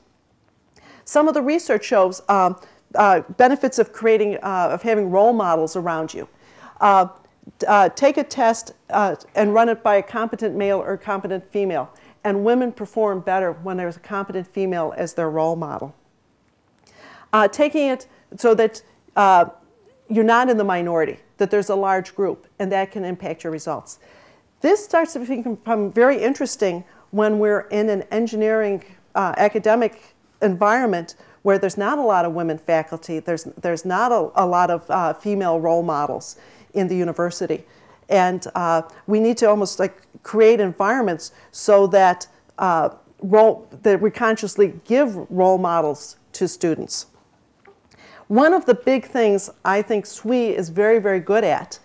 [1.05, 2.55] Some of the research shows um,
[2.93, 6.29] uh, benefits of creating, uh, of having role models around you.
[6.79, 7.07] Uh,
[7.67, 11.89] uh take a test uh, and run it by a competent male or competent female,
[12.23, 15.95] and women perform better when there's a competent female as their role model.
[17.33, 18.81] Uh, taking it so that
[20.11, 23.51] you're not in the minority, that there's a large group, and that can impact your
[23.51, 23.99] results.
[24.59, 28.83] This starts to become very interesting when we're in an engineering
[29.15, 34.29] uh, academic environment where there's not a lot of women faculty, there's, there's not a,
[34.35, 36.35] a lot of uh, female role models
[36.73, 37.65] in the university.
[38.09, 42.89] And uh, we need to almost like create environments so that, uh,
[43.21, 47.07] role, that we consciously give role models to students.
[48.27, 51.79] One of the big things I think SWE is very, very good at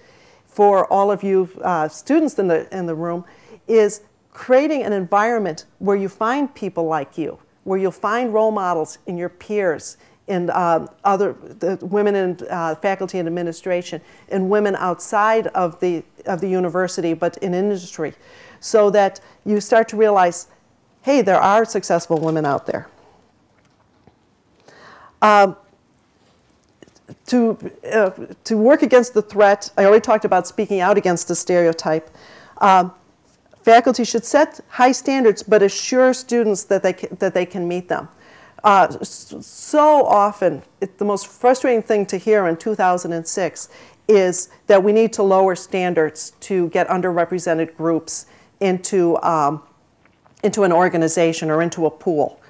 [0.45, 3.25] for all of you uh, students in the, in the room
[3.69, 8.99] is creating an environment where you find people like you, where you'll find role models
[9.07, 9.97] in your peers,
[10.29, 16.03] in uh, other the women in uh, faculty and administration, and women outside of the,
[16.27, 18.15] of the university but in industry,
[18.61, 20.49] so that you start to realize,
[21.03, 22.89] hey, there are successful women out there.
[25.23, 25.57] Um,
[27.27, 27.57] to,
[27.93, 28.11] uh,
[28.45, 32.11] to work against the threat, I already talked about speaking out against the stereotype.
[32.59, 32.93] Um,
[33.63, 38.09] faculty should set high standards but assure students that they that they can meet them.
[38.65, 43.69] Uh, so often, it, the most frustrating thing to hear in 2006
[44.09, 48.27] is that we need to lower standards to get underrepresented groups
[48.61, 49.63] into, um,
[50.43, 52.41] into an organization or into a pool.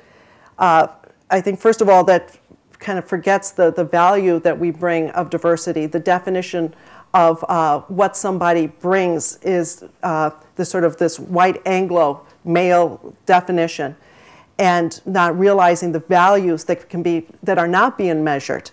[0.58, 0.88] Uh,
[1.30, 2.38] I think, first of all, that
[2.78, 5.86] kind of forgets the, the value that we bring of diversity.
[5.86, 6.74] The definition
[7.14, 13.96] of uh, what somebody brings is uh, the sort of this white Anglo male definition
[14.58, 18.70] and not realizing the values that can be that are not being measured.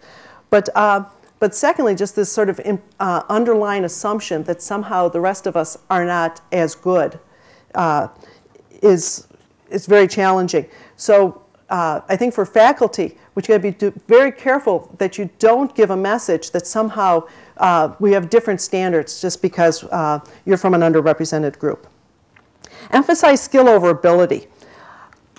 [0.50, 1.06] But uh,
[1.40, 2.62] but secondly, just this sort of
[3.02, 7.20] uh, underlying assumption that somehow the rest of us are not as good
[7.76, 8.08] uh,
[8.82, 9.28] is
[9.70, 10.66] is very challenging.
[10.96, 15.30] So uh, I think for faculty, which you got to be very careful that you
[15.40, 20.58] don't give a message that somehow uh, we have different standards just because uh, you're
[20.58, 21.88] from an underrepresented group.
[22.92, 24.48] Emphasize skill over ability.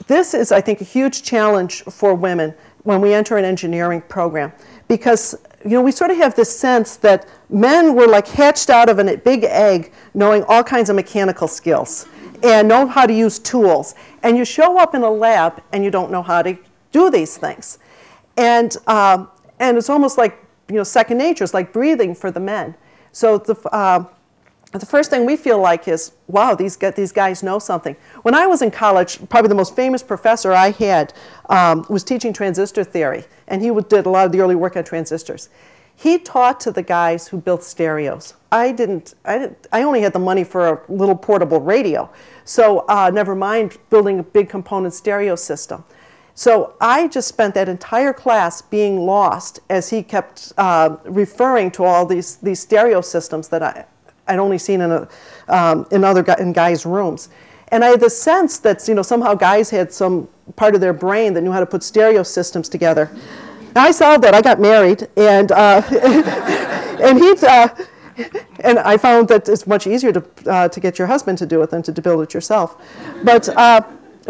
[0.07, 4.53] This is, I think, a huge challenge for women when we enter an engineering program
[4.89, 8.89] because you know we sort of have this sense that men were like hatched out
[8.91, 12.07] of a big egg knowing all kinds of mechanical skills
[12.43, 13.95] and know how to use tools.
[14.23, 16.59] And you show up in a lab and you don't know how to
[16.93, 17.79] do these things.
[18.37, 20.37] And um, and it's almost like
[20.69, 21.45] you know second nature.
[21.45, 22.75] It's like breathing for the men.
[23.13, 24.05] So the uh,
[24.81, 27.95] the first thing we feel like is, wow, these, these guys know something.
[28.23, 31.13] When I was in college, probably the most famous professor I had
[31.49, 34.83] um, was teaching transistor theory, and he did a lot of the early work on
[34.83, 35.49] transistors.
[35.95, 38.35] He taught to the guys who built stereos.
[38.51, 42.11] I didn't, I, didn't, I only had the money for a little portable radio,
[42.45, 45.85] so uh, never mind building a big component stereo system.
[46.35, 51.85] So I just spent that entire class being lost as he kept uh, referring to
[51.85, 53.87] all these, these stereo systems that I,
[54.27, 55.09] I'd only seen in, a,
[55.49, 57.29] um, in other in guys' rooms.
[57.69, 60.93] And I had the sense that you know somehow guys had some part of their
[60.93, 63.11] brain that knew how to put stereo systems together.
[63.69, 64.35] And I solved that.
[64.35, 65.83] I got married, and uh,
[67.03, 67.69] and he uh,
[68.61, 71.63] and I found that it's much easier to uh, to get your husband to do
[71.63, 72.81] it than to build it yourself.
[73.25, 73.81] But uh,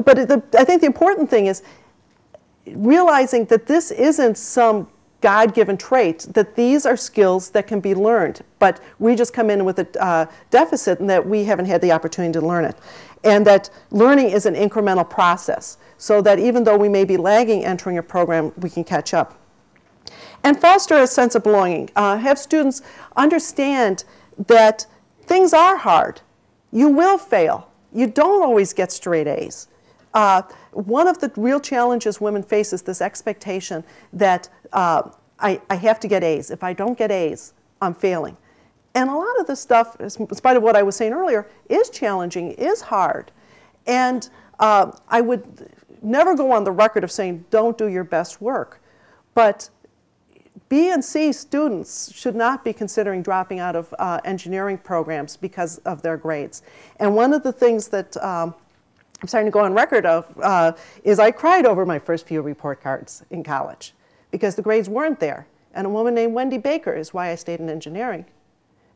[0.04, 1.62] but the, I think the important thing is
[2.66, 4.88] realizing that this isn't some
[5.24, 9.48] God given trait, that these are skills that can be learned, but we just come
[9.48, 12.76] in with a uh, deficit and that we haven't had the opportunity to learn it.
[13.24, 17.64] And that learning is an incremental process, so that even though we may be lagging
[17.64, 19.40] entering a program, we can catch up.
[20.42, 21.88] And foster a sense of belonging.
[21.96, 22.82] Uh, have students
[23.16, 24.04] understand
[24.46, 24.86] that
[25.22, 26.20] things are hard.
[26.70, 27.70] You will fail.
[27.94, 29.68] You don't always get straight A's.
[30.12, 30.42] Uh,
[30.74, 36.00] one of the real challenges women face is this expectation that uh, I, I have
[36.00, 36.50] to get A's.
[36.50, 38.36] If I don't get A's, I'm failing.
[38.94, 41.90] And a lot of this stuff, in spite of what I was saying earlier, is
[41.90, 43.32] challenging, is hard.
[43.86, 44.28] And
[44.60, 45.70] uh, I would
[46.02, 48.80] never go on the record of saying, don't do your best work.
[49.34, 49.68] But
[50.68, 55.78] B and C students should not be considering dropping out of uh, engineering programs because
[55.78, 56.62] of their grades.
[57.00, 58.54] And one of the things that um,
[59.24, 62.42] I'm starting to go on record of uh, is I cried over my first few
[62.42, 63.94] report cards in college
[64.30, 65.46] because the grades weren't there.
[65.72, 68.26] And a woman named Wendy Baker is why I stayed in engineering,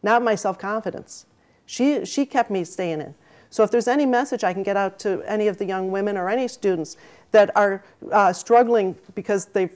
[0.03, 1.25] not my self confidence.
[1.64, 3.14] She, she kept me staying in.
[3.49, 6.19] So if there's any message I can get out to any of the young women
[6.19, 6.99] or any students
[7.31, 9.71] that are uh, struggling because they're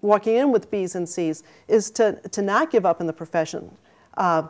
[0.00, 3.70] walking in with B's and C's, is to, to not give up in the profession.
[4.16, 4.48] Uh,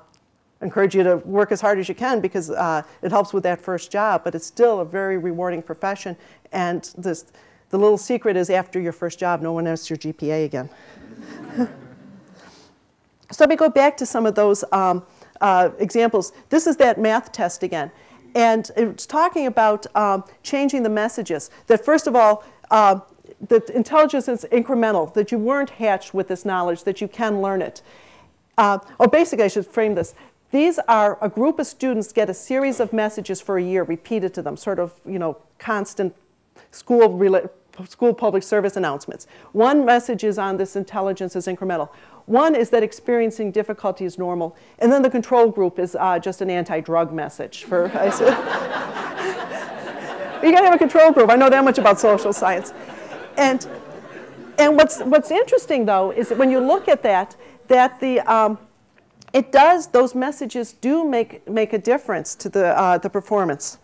[0.63, 3.61] encourage you to work as hard as you can because uh, it helps with that
[3.61, 6.17] first job, but it's still a very rewarding profession.
[6.53, 7.27] And this,
[7.71, 10.71] the little secret is after your first job, no one asks your GPA again.
[11.59, 11.69] so
[13.41, 15.05] let me go back to some of those um,
[15.41, 16.33] uh, examples.
[16.49, 17.91] This is that math test again.
[18.35, 21.51] And it's talking about um, changing the messages.
[21.67, 23.01] That first of all, uh,
[23.49, 27.61] that intelligence is incremental, that you weren't hatched with this knowledge, that you can learn
[27.61, 27.83] it.
[28.57, 30.15] Uh, or basically, I should frame this.
[30.53, 34.35] These are a group of students get a series of messages for a year repeated
[34.35, 36.15] to them, sort of, you know, constant
[36.71, 37.51] school,
[37.89, 39.27] school public service announcements.
[39.53, 41.89] One message is on this intelligence is incremental.
[42.27, 44.55] One is that experiencing difficulty is normal.
[44.79, 47.87] And then the control group is uh, just an anti-drug message for,
[50.43, 51.31] you gotta have a control group.
[51.31, 52.75] I know that much about social science.
[53.39, 53.67] And,
[54.59, 57.37] and what's, what's interesting though is that when you look at that,
[57.69, 58.59] that the, um,
[59.33, 63.79] it does, those messages do make, make a difference to the, uh, the performance.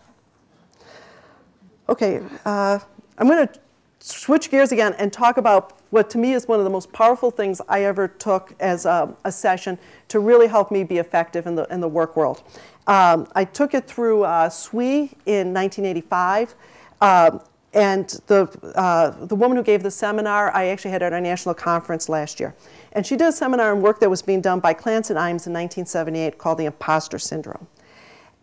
[1.87, 2.79] Okay, uh,
[3.17, 3.59] I'm going to
[3.99, 7.31] switch gears again and talk about what to me is one of the most powerful
[7.31, 9.77] things I ever took as a, a session
[10.09, 12.43] to really help me be effective in the, in the work world.
[12.85, 16.55] Um, I took it through uh, SWE in 1985.
[17.01, 17.41] Um,
[17.73, 21.53] And the, uh, the woman who gave the seminar, I actually had at our national
[21.53, 22.55] conference last year.
[22.93, 25.45] And she did a seminar on work that was being done by Clance and Imes
[25.45, 27.67] in 1978 called the imposter syndrome.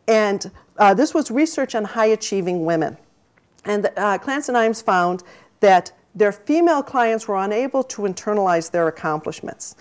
[0.06, 2.96] And uh, this was research on high achieving women.
[3.64, 5.24] And uh, Clance and Imes found
[5.58, 9.74] that their female clients were unable to internalize their accomplishments.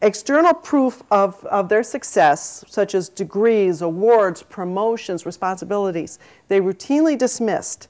[0.00, 7.88] External proof of, of their success, such as degrees, awards, promotions, responsibilities, they routinely dismissed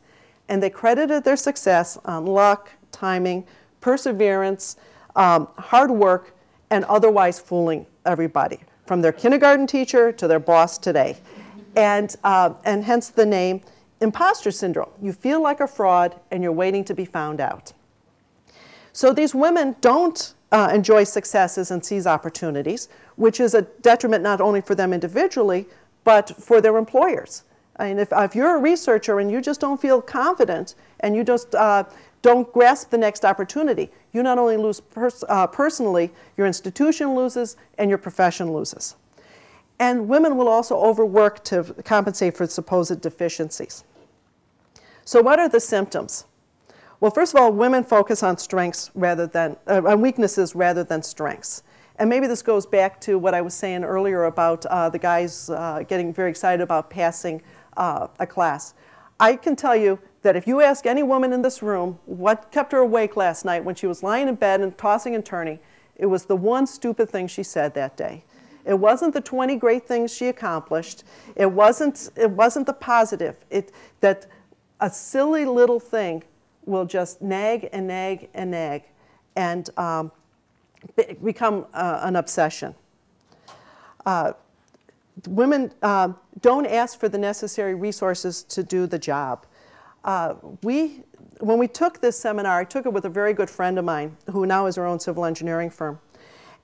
[0.52, 3.42] and they credited their success on luck, timing,
[3.80, 4.76] perseverance,
[5.16, 6.36] um, hard work,
[6.68, 11.16] and otherwise fooling everybody, from their kindergarten teacher to their boss today.
[11.74, 13.62] And, uh, and hence the name
[14.02, 14.90] imposter syndrome.
[15.00, 17.72] You feel like a fraud and you're waiting to be found out.
[18.92, 24.42] So these women don't uh, enjoy successes and seize opportunities, which is a detriment not
[24.42, 25.66] only for them individually,
[26.04, 27.44] but for their employers.
[27.78, 31.54] Mean, if, if you're a researcher and you just don't feel confident and you just
[31.54, 31.84] uh,
[32.20, 37.56] don't grasp the next opportunity, you not only lose pers- uh, personally, your institution loses
[37.78, 38.96] and your profession loses.
[39.78, 43.84] And women will also overwork to compensate for supposed deficiencies.
[45.04, 46.26] So, what are the symptoms?
[47.00, 51.02] Well, first of all, women focus on strengths rather than uh, on weaknesses rather than
[51.02, 51.64] strengths.
[51.96, 55.50] And maybe this goes back to what I was saying earlier about uh, the guys
[55.50, 57.42] uh, getting very excited about passing
[57.76, 58.74] uh, a class.
[59.18, 62.72] I can tell you that if you ask any woman in this room what kept
[62.72, 65.58] her awake last night when she was lying in bed and tossing and turning,
[65.96, 68.24] it was the one stupid thing she said that day.
[68.64, 71.04] It wasn't the 20 great things she accomplished.
[71.34, 73.36] It wasn't, it wasn't the positive.
[73.50, 74.26] It, that
[74.80, 76.22] a silly little thing
[76.64, 78.84] will just nag and nag and nag
[79.34, 80.12] and um,
[81.22, 82.74] become uh, an obsession.
[84.04, 84.32] Uh,
[85.26, 89.46] women uh, don't ask for the necessary resources to do the job.
[90.04, 91.02] Uh, we,
[91.40, 94.16] when we took this seminar, I took it with a very good friend of mine
[94.30, 96.00] who now has her own civil engineering firm.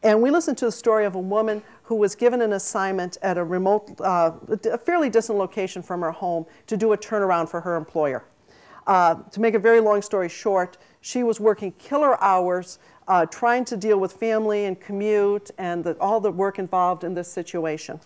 [0.02, 3.36] And we listened to the story of a woman who was given an assignment at
[3.36, 4.32] a remote, uh,
[4.70, 8.24] a fairly distant location from her home to do a turnaround for her employer.
[8.86, 12.78] Uh, to make a very long story short, she was working killer hours
[13.08, 17.14] uh, trying to deal with family and commute and the, all the work involved in
[17.14, 18.00] this situation.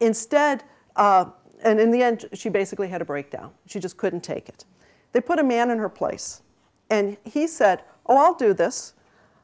[0.00, 0.64] Instead,
[0.96, 1.26] uh,
[1.62, 3.52] and in the end, she basically had a breakdown.
[3.66, 4.64] She just couldn't take it.
[5.12, 6.42] They put a man in her place,
[6.90, 8.94] and he said, Oh, I'll do this.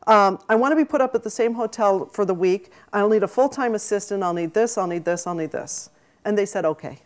[0.06, 2.70] Um, I want to be put up at the same hotel for the week.
[2.92, 4.22] I'll need a full time assistant.
[4.22, 5.90] I'll need this, I'll need this, I'll need this.
[6.24, 7.00] And they said, Okay.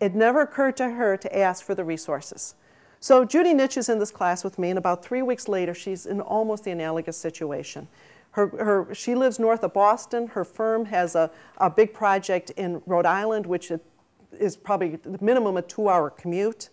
[0.00, 2.56] It never occurred to her to ask for the resources.
[2.98, 6.06] So Judy Nitsch is in this class with me, and about three weeks later, she's
[6.06, 7.86] in almost the analogous situation.
[8.32, 10.26] Her, her, she lives north of Boston.
[10.28, 13.70] Her firm has a, a big project in Rhode Island, which
[14.38, 16.70] is probably the minimum a two hour commute.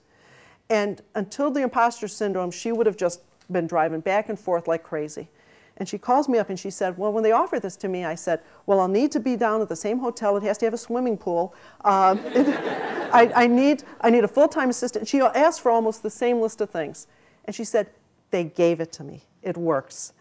[0.70, 4.84] And until the imposter syndrome, she would have just been driving back and forth like
[4.84, 5.30] crazy.
[5.78, 8.06] And she calls me up and she said, Well, when they offered this to me,
[8.06, 10.36] I said, Well, I'll need to be down at the same hotel.
[10.38, 11.56] It has to have a swimming pool.
[11.86, 12.22] Um,
[13.12, 15.08] I, I, need, I need a full time assistant.
[15.08, 17.08] She asked for almost the same list of things.
[17.46, 17.90] And she said,
[18.32, 19.24] They gave it to me.
[19.42, 20.14] It works.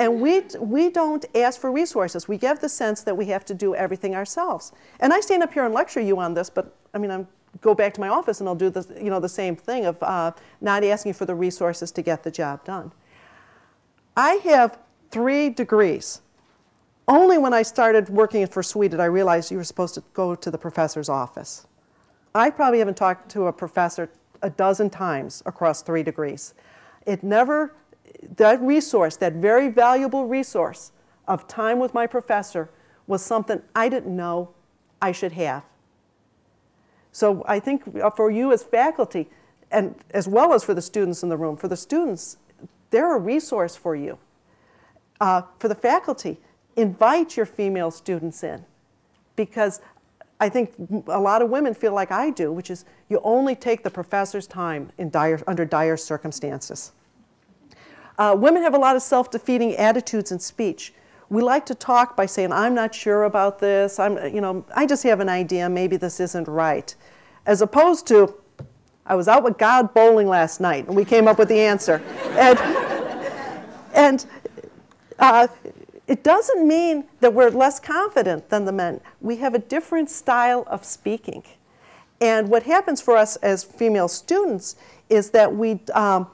[0.00, 2.26] And we, we don't ask for resources.
[2.26, 4.72] We give the sense that we have to do everything ourselves.
[4.98, 7.28] And I stand up here and lecture you on this, but I mean, I'm
[7.60, 10.02] go back to my office and I'll do the, you know, the same thing of
[10.02, 12.92] uh, not asking for the resources to get the job done.
[14.16, 14.78] I have
[15.10, 16.22] three degrees.
[17.08, 20.34] Only when I started working for SWE did I realize you were supposed to go
[20.34, 21.66] to the professor's office.
[22.34, 24.08] I probably haven't talked to a professor
[24.42, 26.54] a dozen times across three degrees.
[27.04, 27.74] It never,
[28.36, 30.92] that resource, that very valuable resource
[31.26, 32.70] of time with my professor
[33.06, 34.50] was something I didn't know
[35.00, 35.64] I should have.
[37.12, 37.82] So I think
[38.16, 39.28] for you as faculty,
[39.70, 42.36] and as well as for the students in the room, for the students,
[42.90, 44.18] they're a resource for you.
[45.20, 46.38] Uh, for the faculty,
[46.76, 48.64] invite your female students in
[49.36, 49.80] because
[50.40, 50.72] I think
[51.08, 54.46] a lot of women feel like I do, which is you only take the professor's
[54.46, 56.92] time in dire, under dire circumstances.
[58.20, 60.92] Uh, women have a lot of self defeating attitudes in speech.
[61.30, 64.84] We like to talk by saying, I'm not sure about this, I'm, you know, I
[64.84, 66.94] just have an idea, maybe this isn't right.
[67.46, 68.34] As opposed to,
[69.06, 72.02] I was out with God bowling last night and we came up with the answer.
[72.36, 72.58] And,
[73.94, 74.26] and
[75.18, 75.48] uh,
[76.06, 79.00] it doesn't mean that we're less confident than the men.
[79.20, 81.42] We have a different style of speaking.
[82.20, 84.76] And what happens for us as female students
[85.08, 86.28] is that we, um,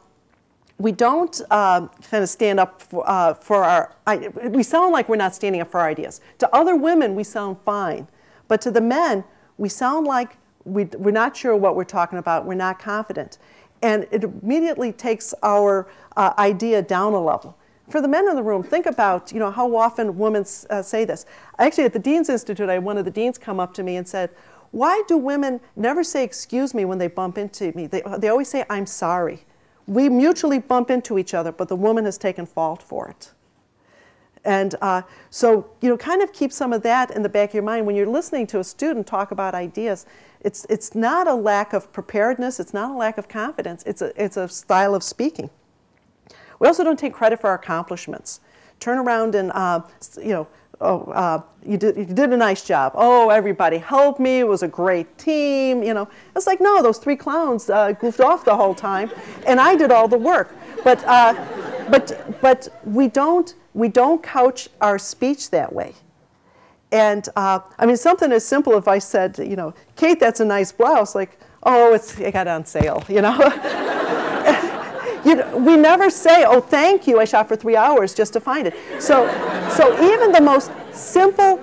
[0.79, 5.09] we don't uh, kind of stand up for, uh, for our, I, we sound like
[5.09, 6.21] we're not standing up for our ideas.
[6.39, 8.07] To other women, we sound fine.
[8.49, 9.25] But to the men,
[9.57, 13.39] we sound like we, we're not sure what we're talking about, we're not confident.
[13.83, 17.57] And it immediately takes our uh, idea down a level.
[17.89, 21.05] For the men in the room, think about you know, how often women uh, say
[21.05, 21.25] this.
[21.59, 24.07] Actually, at the Dean's Institute, I one of the deans come up to me and
[24.07, 24.31] said,
[24.73, 27.87] Why do women never say excuse me when they bump into me?
[27.87, 29.45] They, they always say, I'm sorry.
[29.87, 33.33] We mutually bump into each other, but the woman has taken fault for it.
[34.45, 37.55] And uh, so, you know, kind of keep some of that in the back of
[37.55, 40.07] your mind when you're listening to a student talk about ideas.
[40.41, 44.13] It's, it's not a lack of preparedness, it's not a lack of confidence, it's a,
[44.23, 45.51] it's a style of speaking.
[46.61, 48.41] We also don't take credit for our accomplishments.
[48.79, 49.81] Turn around and, uh,
[50.17, 50.49] you know,
[50.81, 52.93] oh, uh, you, did, you did a nice job.
[52.95, 54.41] Oh, everybody helped me.
[54.41, 55.83] It was a great team.
[55.83, 59.11] You know, it's like, no, those three clowns uh, goofed off the whole time,
[59.47, 60.55] and I did all the work.
[60.85, 61.35] But, uh,
[61.91, 65.95] but, but we, don't, we don't couch our speech that way.
[66.93, 70.45] And uh, I mean, something as simple if I said, you know, Kate, that's a
[70.45, 73.37] nice blouse, like, oh, it's, it got on sale, you know?
[75.27, 78.41] You know, we never say, oh, thank you, I shot for three hours just to
[78.41, 78.77] find it.
[79.01, 79.27] So,
[79.77, 81.61] so even the most simple,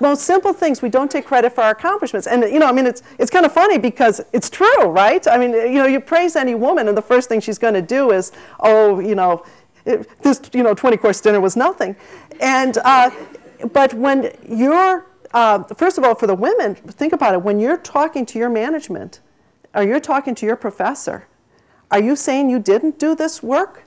[0.00, 2.26] most simple things, we don't take credit for our accomplishments.
[2.26, 5.24] And, you know, I mean, it's, it's kind of funny because it's true, right?
[5.28, 7.82] I mean, you know, you praise any woman and the first thing she's going to
[7.82, 9.44] do is, oh, you know,
[9.84, 11.94] it, this, you know, 20 course dinner was nothing.
[12.40, 13.10] And, uh,
[13.72, 17.42] but when you're, uh, first of all, for the women, think about it.
[17.42, 19.20] When you're talking to your management,
[19.76, 21.28] or you're talking to your professor,
[21.90, 23.84] are you saying you didn't do this work?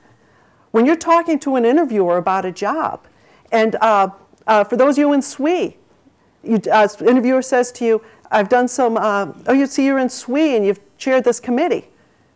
[0.72, 3.06] When you're talking to an interviewer about a job,
[3.52, 4.10] and uh,
[4.47, 5.76] uh, for those of you in SWE,
[6.43, 10.10] you, uh, interviewer says to you, I've done some, uh, oh, you see you're in
[10.10, 11.88] SWE and you've chaired this committee.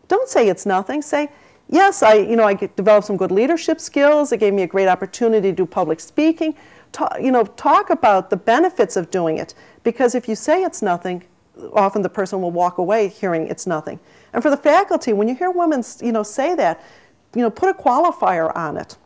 [0.07, 1.01] Don't say it's nothing.
[1.01, 1.29] Say,
[1.69, 4.31] yes, I, you know, I developed some good leadership skills.
[4.31, 6.55] It gave me a great opportunity to do public speaking.
[6.91, 9.53] Talk, you know, talk about the benefits of doing it.
[9.83, 11.23] Because if you say it's nothing,
[11.73, 13.99] often the person will walk away hearing it's nothing.
[14.33, 16.83] And for the faculty, when you hear women you know, say that,
[17.35, 18.97] you know, put a qualifier on it.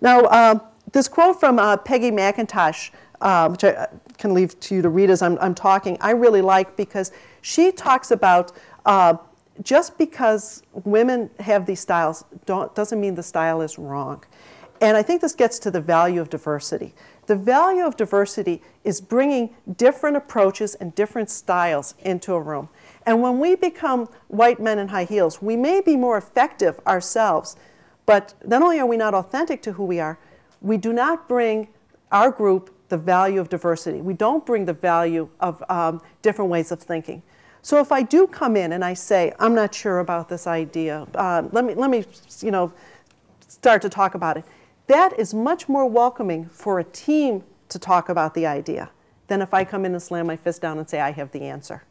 [0.00, 0.58] Now, uh,
[0.92, 2.90] this quote from uh, Peggy McIntosh,
[3.20, 3.88] uh, which I
[4.18, 7.72] can leave to you to read as I'm, I'm talking, I really like because she
[7.72, 8.52] talks about
[8.84, 9.16] uh,
[9.62, 14.22] just because women have these styles doesn't mean the style is wrong.
[14.80, 16.94] And I think this gets to the value of diversity.
[17.26, 22.68] The value of diversity is bringing different approaches and different styles into a room.
[23.04, 27.56] And when we become white men in high heels, we may be more effective ourselves,
[28.04, 30.18] but not only are we not authentic to who we are,
[30.60, 31.68] we do not bring
[32.12, 34.00] our group the value of diversity.
[34.00, 37.22] We don't bring the value of um, different ways of thinking.
[37.62, 41.06] So if I do come in and I say, I'm not sure about this idea,
[41.16, 42.04] uh, let, me, let me,
[42.40, 42.72] you know,
[43.48, 44.44] start to talk about it
[44.86, 48.90] that is much more welcoming for a team to talk about the idea
[49.26, 51.42] than if I come in and slam my fist down and say, I have the
[51.42, 51.82] answer.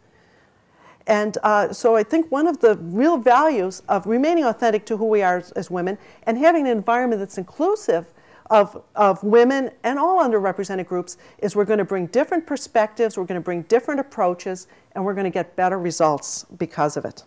[1.07, 5.05] And uh, so I think one of the real values of remaining authentic to who
[5.05, 8.11] we are as, as, women and having an environment that's inclusive
[8.49, 13.25] of, of women and all underrepresented groups is we're going to bring different perspectives, we're
[13.25, 17.23] going to bring different approaches, and we're going to get better results because of it.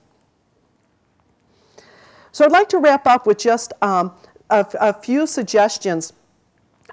[2.33, 4.13] So I'd like to wrap up with just um,
[4.51, 6.13] a, a few suggestions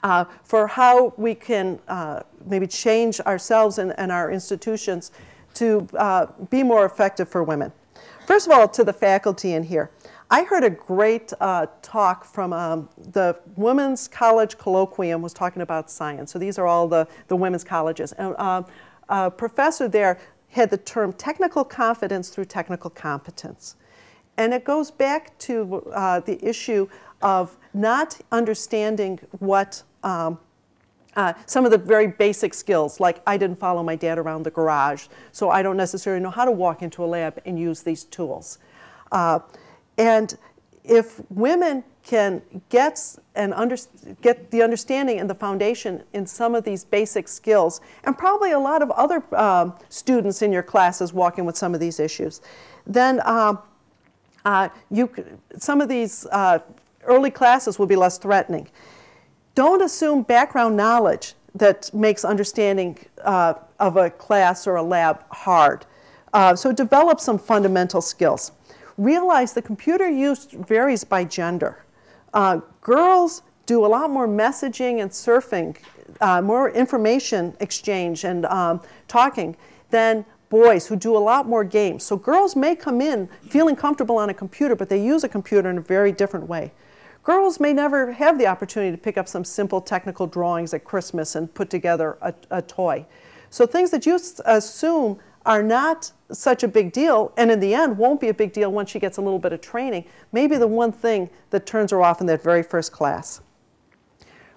[0.04, 5.12] uh, for how we can uh, maybe change ourselves and, and our institutions
[5.54, 7.72] to uh, be more effective for women.
[8.28, 9.90] First of all, to the faculty in here,
[10.30, 15.92] I heard a great uh, talk from um, the Women's College Colloquium was talking about
[15.92, 16.32] science.
[16.32, 18.12] So these are all the, the women's colleges.
[18.14, 18.64] And uh,
[19.08, 23.76] a professor there had the term technical confidence through technical competence.
[24.38, 26.90] And it goes back to uh, the issue
[27.26, 30.38] of not understanding what um,
[31.16, 34.52] uh, some of the very basic skills, like I didn't follow my dad around the
[34.52, 38.04] garage, so I don't necessarily know how to walk into a lab and use these
[38.04, 38.60] tools.
[39.12, 39.40] Uh,
[39.98, 40.38] and
[40.84, 43.76] if women can get, and under,
[44.22, 48.60] get the understanding and the foundation in some of these basic skills, and probably a
[48.60, 52.42] lot of other um, students in your classes walking with some of these issues,
[52.86, 53.56] then uh,
[54.46, 55.10] uh, you,
[55.58, 56.60] some of these uh,
[57.06, 58.68] early classes will be less threatening.
[59.56, 65.86] Don't assume background knowledge that makes understanding uh, of a class or a lab hard.
[66.34, 68.52] Uh, so develop some fundamental skills.
[68.98, 71.86] Realize the computer use varies by gender.
[72.34, 75.76] Uh, girls do a lot more messaging and surfing,
[76.22, 79.56] uh, more information exchange and um, talking
[79.90, 82.04] than boys who do a lot more games.
[82.04, 85.70] So girls may come in feeling comfortable on a computer, but they use a computer
[85.70, 86.72] in a very different way.
[87.26, 91.36] Girls may never have the opportunity to pick up some simple technical drawings at Christmas
[91.36, 93.04] and put together a, a toy.
[93.50, 97.98] So things that you assume are not such a big deal, and in the end
[97.98, 100.68] won't be a big deal once she gets a little bit of training, maybe the
[100.68, 103.42] one thing that turns her off in that very first class.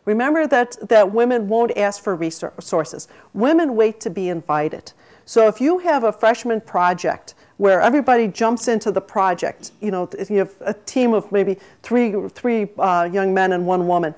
[0.05, 3.09] Remember that, that women won't ask for resources.
[3.33, 4.93] Women wait to be invited.
[5.25, 10.09] So if you have a freshman project where everybody jumps into the project, you know,
[10.31, 14.15] you have a team of maybe three, three uh, young men and one woman,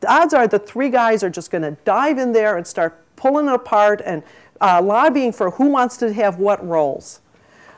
[0.00, 3.00] the odds are the three guys are just going to dive in there and start
[3.16, 4.22] pulling it apart and
[4.60, 7.20] uh, lobbying for who wants to have what roles.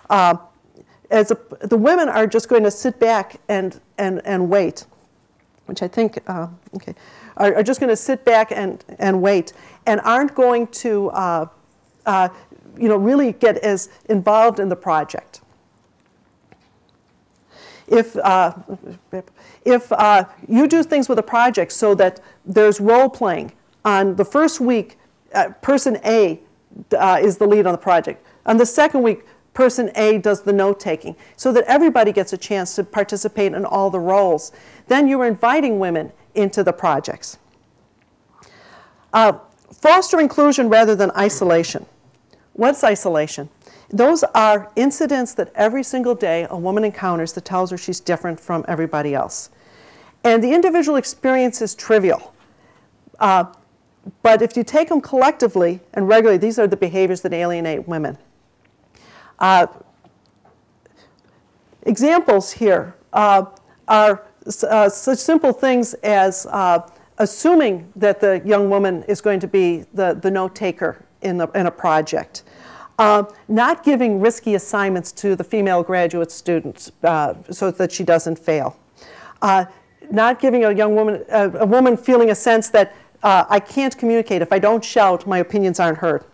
[0.09, 0.37] Uh,
[1.11, 4.87] as a, the women are just going to sit back and, and, and wait,
[5.67, 6.95] which I think, uh, okay,
[7.37, 9.53] are, are just going to sit back and, and wait
[9.87, 11.47] and aren't going to, uh,
[12.07, 12.29] uh,
[12.79, 15.41] you know, really get as involved in the project.
[17.89, 18.55] If, uh,
[19.65, 19.93] if
[20.49, 23.53] you do things with a project so that there's role playing
[23.85, 24.99] on the first week,
[25.63, 26.41] person A
[26.97, 28.27] uh, is the lead on the project.
[28.45, 29.25] On the second week,
[29.55, 33.65] person A does the note taking so that everybody gets a chance to participate in
[33.65, 34.53] all the roles.
[34.89, 37.39] Then you're inviting women into the projects.
[39.13, 39.39] Uh,
[39.73, 41.87] foster inclusion rather than isolation.
[42.57, 43.51] What's isolation?
[43.91, 48.41] Those are incidents that every single day a woman encounters that tells her she's different
[48.41, 49.51] from everybody else.
[50.25, 52.35] And the individual experience is trivial.
[53.21, 53.45] Uh,
[54.23, 58.17] but if you take them collectively and regularly, these are the behaviors that alienate women.
[59.39, 59.67] Uh,
[61.83, 63.45] examples here uh,
[63.87, 66.89] are such simple things as uh,
[67.19, 71.49] assuming that the young woman is going to be the, the note taker in, the,
[71.49, 72.43] in a project.
[72.99, 78.39] Uh, not giving risky assignments to the female graduate students uh, so that she doesn't
[78.39, 78.77] fail.
[80.11, 84.41] not giving a young woman, a woman feeling a sense that uh, I can't communicate.
[84.41, 86.25] If I don't shout, my opinions aren't heard.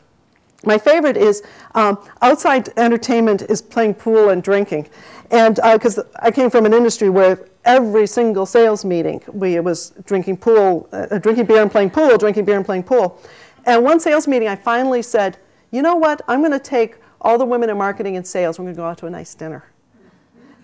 [0.64, 1.43] My favorite is
[1.74, 4.89] um, outside entertainment is playing pool and drinking.
[5.30, 9.91] And because uh, I came from an industry where every single sales meeting we was
[10.05, 13.18] drinking pool, uh, drinking beer and playing pool, drinking beer and playing pool.
[13.64, 15.38] And one sales meeting, I finally said,
[15.70, 16.22] you know what?
[16.28, 18.58] I'm going to take all the women in marketing and sales.
[18.58, 19.64] We're going to go out to a nice dinner.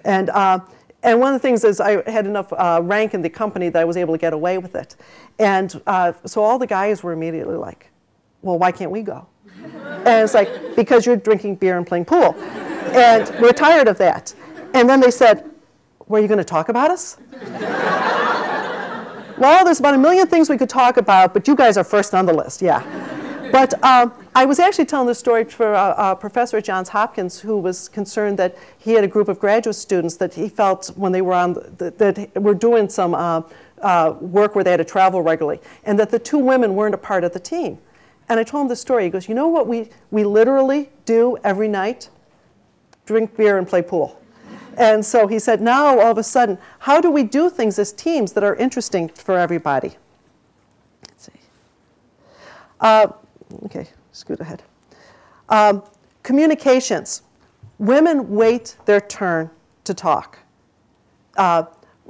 [0.04, 0.60] And uh,
[1.02, 3.80] and one of the things is I had enough uh, rank in the company that
[3.80, 4.96] I was able to get away with it.
[5.38, 7.90] And uh, so all the guys were immediately like,
[8.42, 9.26] well, why can't we go?
[10.04, 12.34] And it's like, because you're drinking beer and playing pool.
[12.92, 14.34] And we're tired of that.
[14.74, 15.48] And then they said,
[16.08, 17.18] were you going to talk about us?
[19.38, 22.14] Well, there's about a million things we could talk about, but you guys are first
[22.14, 22.82] on the list, yeah.
[23.50, 27.40] But um, I was actually telling this story for a, a, professor at Johns Hopkins
[27.40, 31.12] who was concerned that he had a group of graduate students that he felt when
[31.12, 33.42] they were on, the, that were doing some uh,
[33.80, 36.98] uh, work where they had to travel regularly, and that the two women weren't a
[36.98, 37.78] part of the team.
[38.28, 39.04] And I told him the story.
[39.04, 42.10] He goes, You know what we, we literally do every night?
[43.06, 44.17] Drink beer and play pool.
[44.78, 47.92] And so he said, Now, all of a sudden, how do we do things as
[47.92, 49.96] teams that are interesting for everybody?
[51.02, 51.32] Let's see.
[52.80, 53.08] Uh,
[53.64, 54.62] okay, scoot ahead.
[55.48, 55.82] Um,
[56.22, 57.22] communications.
[57.78, 59.50] Women wait their turn
[59.82, 60.38] to talk.
[61.36, 61.64] Uh,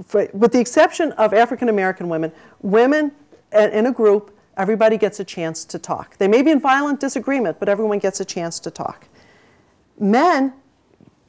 [0.05, 3.13] for, with the exception of African American women, women
[3.53, 6.19] in a group, everybody gets a chance to talk.
[6.19, 9.07] They may be in violent disagreement, but everyone gets a chance to talk.
[9.99, 10.53] Men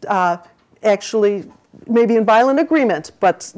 [0.07, 0.37] uh,
[0.83, 1.51] actually
[1.87, 3.51] maybe in violent agreement, but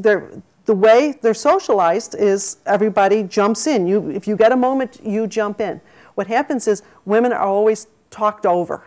[0.65, 3.87] the way they're socialized is everybody jumps in.
[3.87, 5.81] You, if you get a moment, you jump in.
[6.15, 8.83] What happens is women are always talked over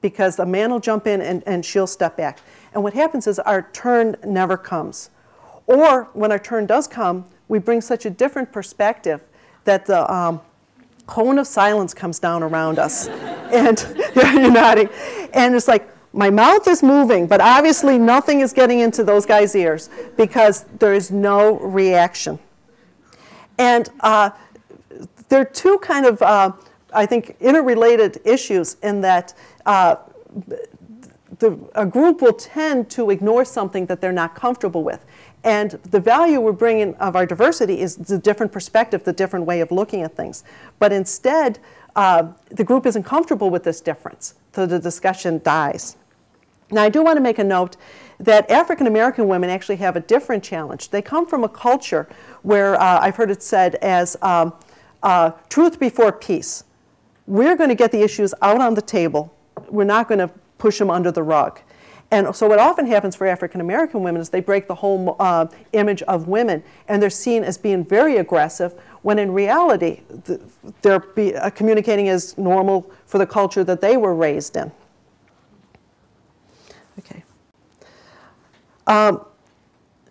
[0.00, 2.38] because a man will jump in and, and she'll step back.
[2.74, 5.10] And what happens is our turn never comes.
[5.66, 9.22] Or when our turn does come, we bring such a different perspective
[9.64, 10.40] that the um,
[11.06, 13.08] cone of silence comes down around us.
[13.52, 13.84] and
[14.14, 14.88] you're nodding.
[15.32, 19.54] And it's like, my mouth is moving, but obviously nothing is getting into those guys'
[19.54, 22.38] ears because there is no reaction.
[23.58, 24.30] And uh,
[25.28, 26.52] there are two kind of, uh,
[26.92, 29.34] I think, interrelated issues in that
[29.66, 29.96] uh,
[31.38, 35.04] the, a group will tend to ignore something that they're not comfortable with.
[35.44, 39.60] And the value we're bringing of our diversity is the different perspective, the different way
[39.60, 40.44] of looking at things.
[40.78, 41.58] But instead,
[41.94, 45.96] uh, the group isn't comfortable with this difference, so the discussion dies.
[46.70, 47.76] Now, I do want to make a note
[48.18, 50.90] that African American women actually have a different challenge.
[50.90, 52.08] They come from a culture
[52.42, 54.54] where uh, I've heard it said as um,
[55.02, 56.64] uh, truth before peace.
[57.26, 59.34] We're going to get the issues out on the table.
[59.68, 61.60] We're not going to push them under the rug.
[62.10, 65.46] And so, what often happens for African American women is they break the whole uh,
[65.72, 70.02] image of women, and they're seen as being very aggressive, when in reality,
[70.82, 74.70] they're be, uh, communicating as normal for the culture that they were raised in.
[76.98, 77.22] Okay.
[78.86, 79.24] Um,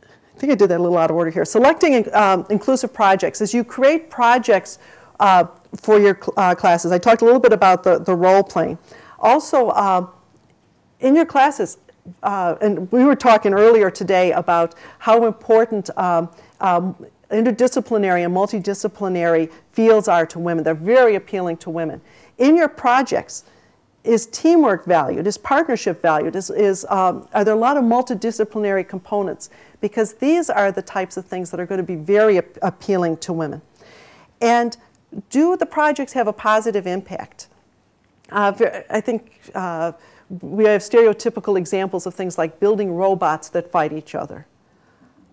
[0.04, 1.46] I think I did that a little out of order here.
[1.46, 3.42] Selecting um, inclusive projects.
[3.42, 4.80] As you create projects
[5.20, 5.46] uh,
[5.78, 8.78] for your uh, classes, I talked a little bit about the, the role playing.
[9.20, 10.08] Also, uh,
[11.00, 11.78] in your classes,
[12.22, 16.30] uh, and we were talking earlier today about how important um,
[16.60, 16.96] um,
[17.32, 20.64] interdisciplinary and multidisciplinary fields are to women.
[20.64, 22.02] They're very appealing to women.
[22.38, 23.46] In your projects,
[24.06, 25.28] is teamwork valued?
[25.28, 26.36] Is partnership valued?
[26.36, 29.50] Is, is, um, are there a lot of multidisciplinary components?
[29.82, 33.18] Because these are the types of things that are going to be very ap- appealing
[33.18, 33.62] to women.
[34.42, 34.78] And
[35.30, 37.48] do the projects have a positive impact?
[38.32, 38.54] Uh,
[38.90, 39.94] I think uh,
[40.42, 44.46] we have stereotypical examples of things like building robots that fight each other.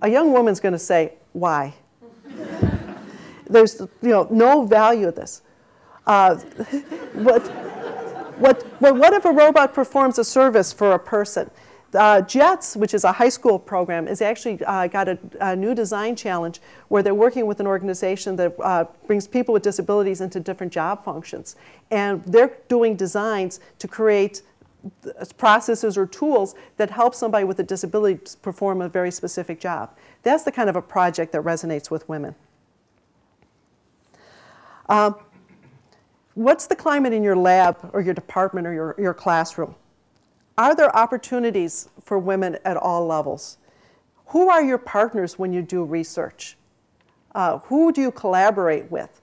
[0.03, 1.75] A young woman's going to say, why?
[3.49, 5.43] There's you know, no value of this.
[6.07, 6.39] Uh,
[8.39, 11.51] what, what, what if a robot performs a service for a person?
[11.95, 15.75] Uh, JETS, which is a high school program, has actually uh, got a, a, new
[15.75, 16.59] design challenge
[16.89, 21.05] where they're working with an organization that uh, brings people with disabilities into different job
[21.05, 21.55] functions.
[21.91, 24.41] And they're doing designs to create
[25.37, 29.95] processes or tools that help somebody with a disability perform a very specific job.
[30.23, 32.35] That's the kind of a project that resonates with women.
[34.89, 35.17] Um,
[36.35, 39.75] what's the climate in your lab or your department or your, your classroom?
[40.59, 43.59] Are there opportunities for women at all levels?
[44.27, 46.57] Who are your partners when you do research?
[47.35, 49.21] Uh, who do you collaborate with?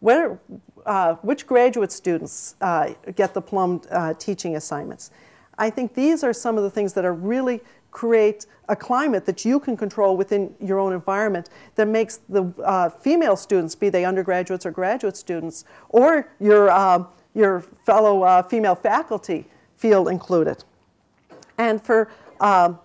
[0.00, 0.40] Where,
[0.86, 5.10] uh, which graduate students uh, get the Plum uh, teaching assignments?
[5.58, 9.44] I think these are some of the things that are really create a climate that
[9.44, 14.04] you can control within your own environment that makes the uh, female students, be they
[14.04, 20.62] undergraduates or graduate students, or your, uh, your fellow uh, female faculty, feel included.
[21.58, 22.10] And for,
[22.40, 22.78] um,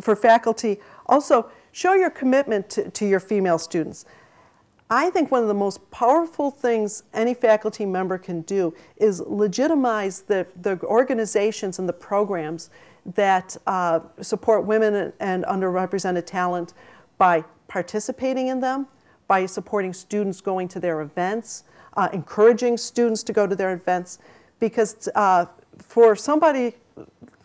[0.00, 4.06] for faculty, also show your commitment to, to your female students.
[4.88, 10.22] I think one of the most powerful things any faculty member can do is legitimize
[10.22, 12.70] the, the organizations and the programs
[13.14, 16.74] that uh, support women and underrepresented talent
[17.18, 18.86] by participating in them,
[19.28, 21.64] by supporting students going to their events,
[21.96, 24.18] uh, encouraging students to go to their events.
[24.60, 25.46] Because uh,
[25.78, 26.74] for somebody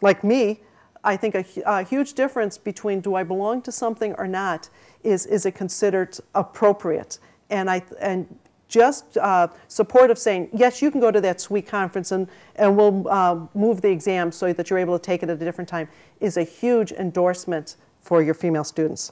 [0.02, 0.62] like me,
[1.04, 4.70] I think a, a, huge difference between do I belong to something or not
[5.04, 7.18] is is it considered appropriate?
[7.52, 8.26] and I and
[8.72, 12.76] just uh, support of saying yes, you can go to that SWE conference and and
[12.76, 15.70] we'll uh, move the exam so that you're able to take it at a different
[15.70, 15.88] time
[16.20, 19.12] is a huge endorsement for your female students.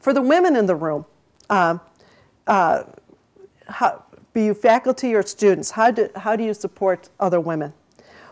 [0.00, 1.04] For the women in the room,
[1.50, 1.78] uh,
[2.46, 2.84] uh
[3.68, 7.72] how, be you faculty or students, how do, how do you support other women?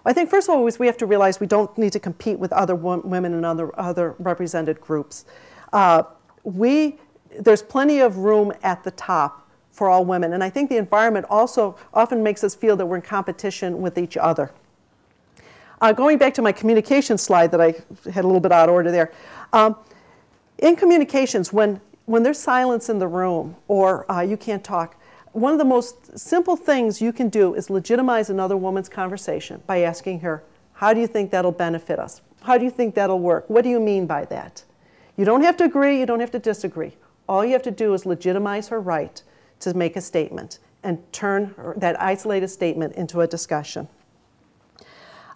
[0.06, 2.38] I think first of all, is we have to realize we don't need to compete
[2.38, 5.24] with other women and other, other represented groups.
[5.72, 6.04] Uh,
[6.44, 6.98] we
[7.40, 9.43] there's plenty of room at the top
[9.74, 10.32] for all women.
[10.32, 13.98] And I think the environment also often makes us feel that we're in competition with
[13.98, 14.52] each other.
[15.80, 17.74] Uh, going back to my communication slide that I
[18.12, 19.12] had a little bit out of order there.
[19.52, 19.76] Um,
[20.58, 24.96] in communications, when, when there's silence in the room or uh, you can't talk,
[25.32, 29.80] one of the most simple things you can do is legitimize another woman's conversation by
[29.80, 30.44] asking her,
[30.74, 32.22] How do you think that'll benefit us?
[32.42, 33.50] How do you think that'll work?
[33.50, 34.62] What do you mean by that?
[35.16, 36.92] You don't have to agree, you don't have to disagree.
[37.28, 39.20] All you have to do is legitimize her right
[39.64, 43.88] to make a statement and turn that isolated statement into a discussion.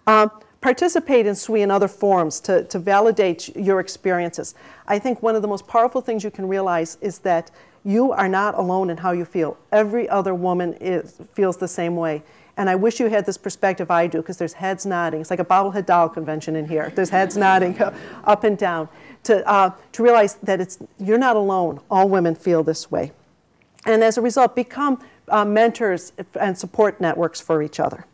[0.07, 4.55] Um, participate in SWE and other forums to, to validate your experiences.
[4.87, 7.51] I think one of the most powerful things you can realize is that
[7.83, 9.57] you are not alone in how you feel.
[9.71, 12.23] Every other woman is, feels the same way.
[12.57, 15.21] And I wish you had this perspective I do, because there's heads nodding.
[15.21, 16.91] It's like a bobblehead doll convention in here.
[16.93, 17.79] There's heads nodding
[18.25, 18.89] up and down
[19.23, 21.79] to, uh, to realize that it's, you're not alone.
[21.89, 23.13] All women feel this way.
[23.85, 28.05] And as a result, become uh, mentors and support networks for each other.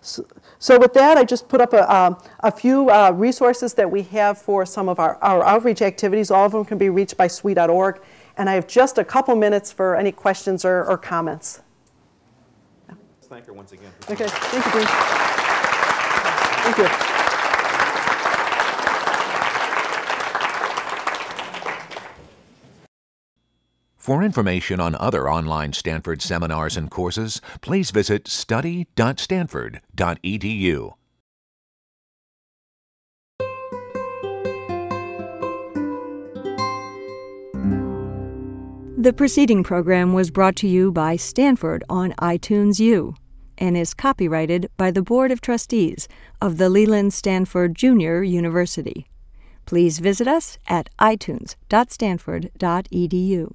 [0.00, 0.26] So,
[0.58, 4.02] so with that, I just put up a, um, a few uh, resources that we
[4.02, 6.30] have for some of our, our outreach activities.
[6.30, 8.00] All of them can be reached by SWE.org.
[8.38, 11.62] And I have just a couple minutes for any questions or, or comments.
[13.22, 13.90] Thank her once again.
[14.08, 14.86] Okay, thank you, Dean.
[16.62, 16.78] Thank
[17.10, 17.15] you.
[24.06, 30.92] For information on other online Stanford seminars and courses, please visit study.stanford.edu.
[38.96, 43.16] The preceding program was brought to you by Stanford on iTunes U
[43.58, 46.06] and is copyrighted by the Board of Trustees
[46.40, 49.08] of the Leland Stanford Junior University.
[49.64, 53.52] Please visit us at itunes.stanford.edu.